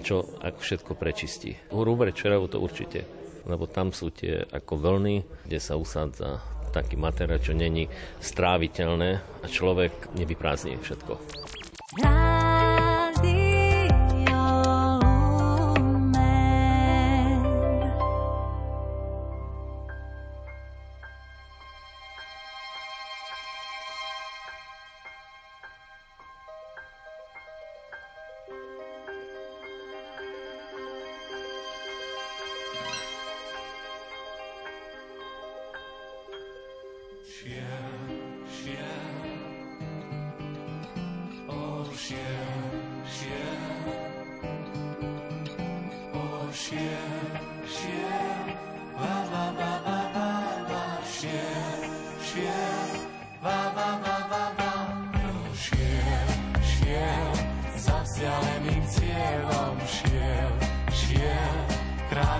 čo 0.00 0.24
ako 0.40 0.58
všetko 0.64 0.92
prečistí. 0.96 1.60
Hrubé 1.68 2.12
črevo 2.16 2.48
to 2.48 2.56
určite, 2.56 3.04
lebo 3.44 3.68
tam 3.68 3.92
sú 3.92 4.08
tie 4.08 4.48
ako 4.48 4.80
vlny, 4.80 5.16
kde 5.44 5.58
sa 5.60 5.76
usádza 5.76 6.40
taký 6.72 6.96
materiál, 6.96 7.38
čo 7.38 7.52
není 7.52 7.86
stráviteľné 8.18 9.10
a 9.44 9.46
človek 9.46 10.16
nevyprázdni 10.16 10.80
všetko. 10.80 11.12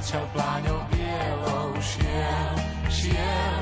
kráčal 0.03 0.27
pláňou 0.35 0.81
bielou, 0.91 1.73
šiel, 1.81 2.55
šiel. 2.91 3.62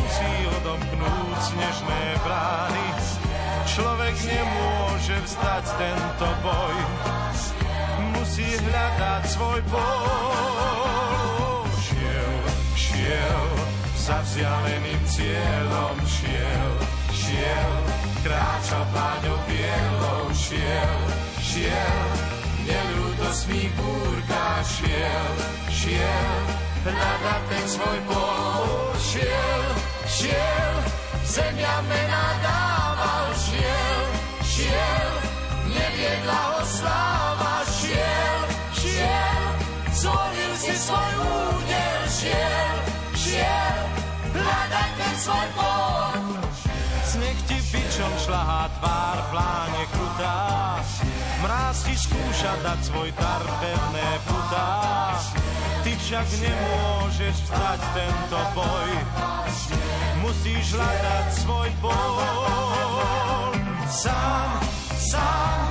klopnúť 0.71 1.39
snežné 1.51 2.01
brány. 2.23 2.87
Človek 3.67 4.15
nemôže 4.23 5.17
vzdať 5.27 5.65
tento 5.75 6.29
boj, 6.43 6.77
musí 8.15 8.47
hľadať 8.55 9.23
svoj 9.27 9.59
bol. 9.67 11.67
Šiel, 11.75 12.35
šiel, 12.75 13.47
za 13.99 14.17
vzdialeným 14.23 15.01
cieľom 15.11 15.95
šiel, 16.07 16.71
šiel, 17.15 17.71
kráčal 18.23 18.83
páňou 18.95 19.39
bielou, 19.51 20.23
šiel, 20.35 20.99
šiel, 21.39 22.07
nelútosný 22.63 23.67
búrka, 23.75 24.63
šiel, 24.63 25.35
šiel, 25.67 26.39
hľadať 26.87 27.41
ten 27.51 27.65
svoj 27.67 27.99
bol, 28.07 28.95
šiel. 28.99 29.90
Žiel, 30.21 30.75
zemia 31.25 31.81
mená 31.89 32.25
dával, 32.45 33.25
žiel, 33.41 34.01
žiel, 34.45 35.09
neviedla 35.65 36.39
ho 36.45 36.61
sláva, 36.61 37.65
žiel, 37.81 38.39
žiel, 38.77 39.43
zvolil 39.97 40.53
si 40.61 40.77
svoj 40.77 41.13
údel, 41.25 42.01
žiel, 42.21 42.75
žiel, 43.17 43.77
hľadaj 44.37 44.89
ten 45.01 45.15
svoj 45.25 45.47
bod. 45.57 46.21
Sneh 47.01 47.39
ti 47.49 47.57
bičom 47.73 48.13
šlahá 48.21 48.69
tvár, 48.77 49.17
pláne 49.33 49.83
krutá, 49.89 50.37
Ty 55.81 55.91
však 55.97 56.27
nemôžeš 56.37 57.35
vstať 57.49 57.79
tento 57.97 58.39
boj, 58.53 58.91
musíš 60.21 60.77
hľadať 60.77 61.25
svoj 61.41 61.69
bol. 61.81 62.15
Sám, 63.89 64.49
sám, 65.01 65.61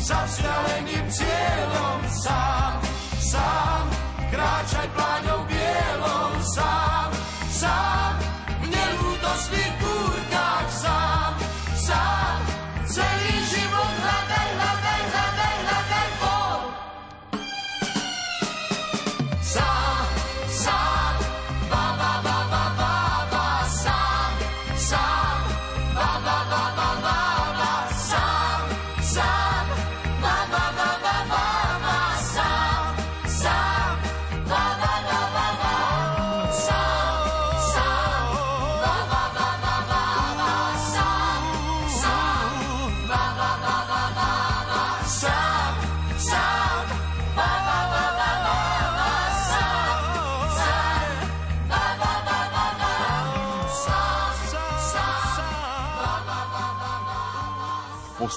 za 0.00 0.18
vzdialeným 0.24 1.06
cieľom, 1.12 1.98
sám, 2.08 2.74
sám, 3.20 3.84
kráčaj 4.32 4.88
pláňou 4.96 5.17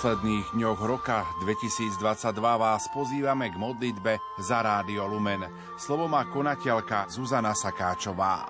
posledných 0.02 0.58
dňoch 0.58 0.82
roka 0.82 1.30
2022 1.46 2.02
vás 2.42 2.90
pozývame 2.90 3.54
k 3.54 3.56
modlitbe 3.62 4.18
za 4.42 4.66
Rádio 4.66 5.06
Lumen. 5.06 5.46
Slovo 5.78 6.10
má 6.10 6.26
konateľka 6.26 7.06
Zuzana 7.06 7.54
Sakáčová. 7.54 8.50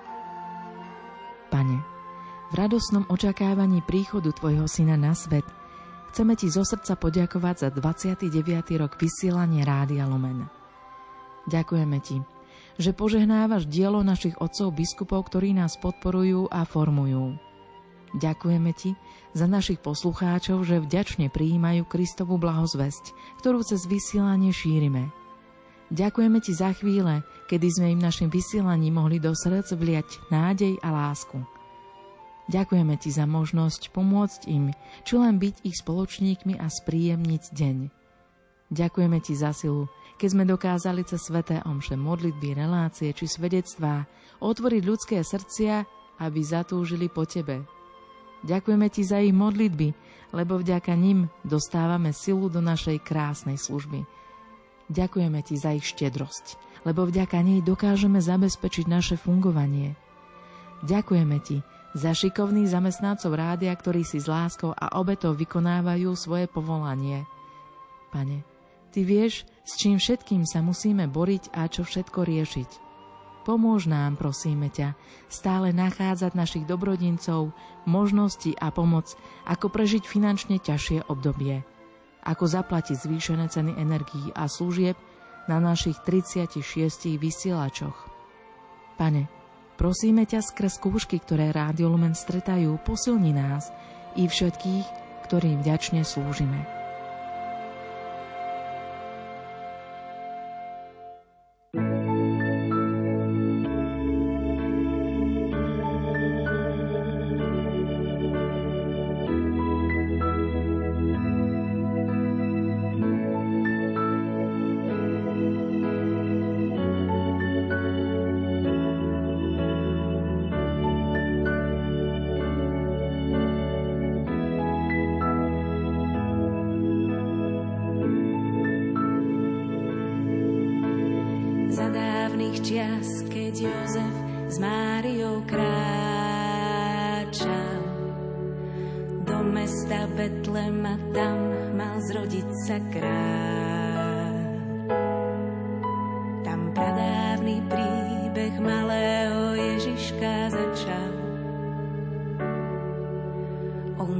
Pane, 1.52 1.76
v 2.48 2.54
radosnom 2.56 3.04
očakávaní 3.04 3.84
príchodu 3.84 4.32
Tvojho 4.32 4.64
Syna 4.64 4.96
na 4.96 5.12
svet 5.12 5.44
chceme 6.08 6.40
Ti 6.40 6.48
zo 6.48 6.64
srdca 6.64 6.96
poďakovať 6.96 7.56
za 7.60 7.68
29. 7.68 8.32
rok 8.80 8.96
vysielania 8.96 9.68
Rádia 9.68 10.08
Lumen. 10.08 10.48
Ďakujeme 11.52 12.00
Ti, 12.00 12.16
že 12.80 12.96
požehnávaš 12.96 13.68
dielo 13.68 14.00
našich 14.00 14.40
otcov 14.40 14.72
biskupov, 14.72 15.28
ktorí 15.28 15.52
nás 15.52 15.76
podporujú 15.76 16.48
a 16.48 16.64
formujú. 16.64 17.51
Ďakujeme 18.12 18.76
Ti 18.76 18.92
za 19.32 19.48
našich 19.48 19.80
poslucháčov, 19.80 20.68
že 20.68 20.84
vďačne 20.84 21.32
prijímajú 21.32 21.88
Kristovu 21.88 22.36
blahozvesť, 22.36 23.16
ktorú 23.40 23.64
cez 23.64 23.88
vysielanie 23.88 24.52
šírime. 24.52 25.08
Ďakujeme 25.88 26.40
Ti 26.44 26.52
za 26.52 26.76
chvíle, 26.76 27.24
kedy 27.48 27.68
sme 27.72 27.96
im 27.96 28.00
našim 28.00 28.28
vysielaním 28.28 29.00
mohli 29.00 29.16
do 29.16 29.32
srdc 29.32 29.76
vliať 29.76 30.08
nádej 30.28 30.76
a 30.84 30.88
lásku. 30.92 31.40
Ďakujeme 32.52 33.00
Ti 33.00 33.10
za 33.16 33.24
možnosť 33.24 33.92
pomôcť 33.96 34.40
im, 34.52 34.76
či 35.08 35.14
len 35.16 35.40
byť 35.40 35.64
ich 35.64 35.76
spoločníkmi 35.80 36.60
a 36.60 36.68
spríjemniť 36.68 37.42
deň. 37.52 37.76
Ďakujeme 38.72 39.18
Ti 39.24 39.34
za 39.36 39.56
silu, 39.56 39.88
keď 40.20 40.28
sme 40.32 40.44
dokázali 40.44 41.04
cez 41.08 41.24
sveté 41.28 41.64
omše 41.64 41.96
modlitby, 41.96 42.60
relácie 42.60 43.12
či 43.16 43.24
svedectvá 43.24 44.04
otvoriť 44.44 44.82
ľudské 44.84 45.16
srdcia, 45.24 45.84
aby 46.20 46.40
zatúžili 46.44 47.08
po 47.08 47.24
Tebe. 47.24 47.81
Ďakujeme 48.42 48.86
Ti 48.90 49.02
za 49.06 49.22
ich 49.22 49.30
modlitby, 49.30 49.94
lebo 50.34 50.58
vďaka 50.58 50.92
nim 50.98 51.30
dostávame 51.46 52.10
silu 52.10 52.50
do 52.50 52.58
našej 52.58 52.98
krásnej 53.06 53.54
služby. 53.54 54.02
Ďakujeme 54.90 55.40
Ti 55.46 55.54
za 55.54 55.70
ich 55.78 55.86
štedrosť, 55.86 56.58
lebo 56.82 57.06
vďaka 57.06 57.38
nej 57.38 57.62
dokážeme 57.62 58.18
zabezpečiť 58.18 58.90
naše 58.90 59.14
fungovanie. 59.14 59.94
Ďakujeme 60.82 61.38
Ti 61.38 61.62
za 61.94 62.10
šikovných 62.10 62.66
zamestnancov 62.66 63.36
rádia, 63.38 63.70
ktorí 63.70 64.02
si 64.02 64.18
s 64.18 64.26
láskou 64.26 64.74
a 64.74 64.98
obetou 64.98 65.36
vykonávajú 65.38 66.10
svoje 66.18 66.50
povolanie. 66.50 67.22
Pane, 68.10 68.42
Ty 68.90 69.00
vieš, 69.06 69.46
s 69.62 69.78
čím 69.78 70.02
všetkým 70.02 70.42
sa 70.44 70.60
musíme 70.60 71.06
boriť 71.06 71.54
a 71.54 71.70
čo 71.70 71.86
všetko 71.86 72.26
riešiť. 72.26 72.81
Pomôž 73.42 73.90
nám, 73.90 74.14
prosíme 74.14 74.70
ťa, 74.70 74.94
stále 75.26 75.74
nachádzať 75.74 76.38
našich 76.38 76.64
dobrodincov, 76.64 77.50
možnosti 77.90 78.54
a 78.54 78.70
pomoc, 78.70 79.18
ako 79.50 79.66
prežiť 79.66 80.06
finančne 80.06 80.62
ťažšie 80.62 81.10
obdobie. 81.10 81.66
Ako 82.22 82.46
zaplatiť 82.46 83.02
zvýšené 83.02 83.50
ceny 83.50 83.74
energií 83.74 84.30
a 84.38 84.46
služieb 84.46 84.94
na 85.50 85.58
našich 85.58 85.98
36 86.06 86.62
vysielačoch. 87.18 87.98
Pane, 88.94 89.26
prosíme 89.74 90.22
ťa 90.22 90.38
skrz 90.38 90.78
skúšky, 90.78 91.18
ktoré 91.18 91.50
Rádio 91.50 91.90
Lumen 91.90 92.14
stretajú, 92.14 92.78
posilni 92.86 93.34
nás 93.34 93.74
i 94.14 94.30
všetkých, 94.30 94.86
ktorým 95.26 95.66
vďačne 95.66 96.06
slúžime. 96.06 96.81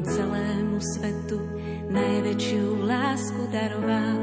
celému 0.02 0.78
svetu 0.82 1.38
najväčšiu 1.92 2.82
lásku 2.82 3.42
daroval. 3.54 4.20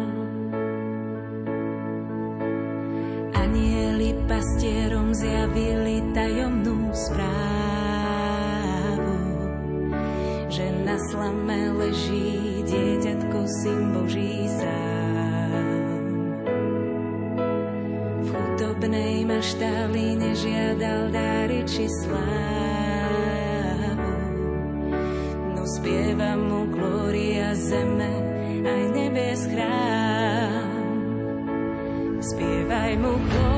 Anieli 3.36 4.12
pastierom 4.28 5.16
zjavili 5.16 6.04
tajomnú 6.12 6.92
správu, 6.92 7.48
že 10.52 10.68
na 10.84 10.98
slame 11.10 11.72
leží 11.80 12.62
dieťatko, 12.68 13.40
syn 13.64 13.82
Boží 13.96 14.46
sám. 14.60 15.88
V 18.20 18.28
chudobnej 18.30 19.26
maštali 19.26 20.18
nežiadal 20.20 21.10
dáry 21.10 21.64
či 21.66 21.88
slávu, 22.04 22.79
spievam 25.90 26.40
mu 26.46 26.70
glória 26.70 27.58
zeme, 27.58 28.14
aj 28.62 28.84
nebies 28.94 29.42
chrám. 29.50 30.86
Spievaj 32.22 32.94
mu 33.02 33.18
glória. 33.18 33.50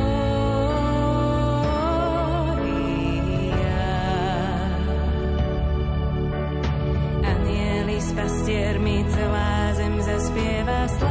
Anieli 7.20 7.99
s 7.99 8.16
pastiermi 8.16 9.03
celá 9.12 9.76
zem 9.76 9.99
zaspieva 9.99 10.88
sláva. 10.88 11.11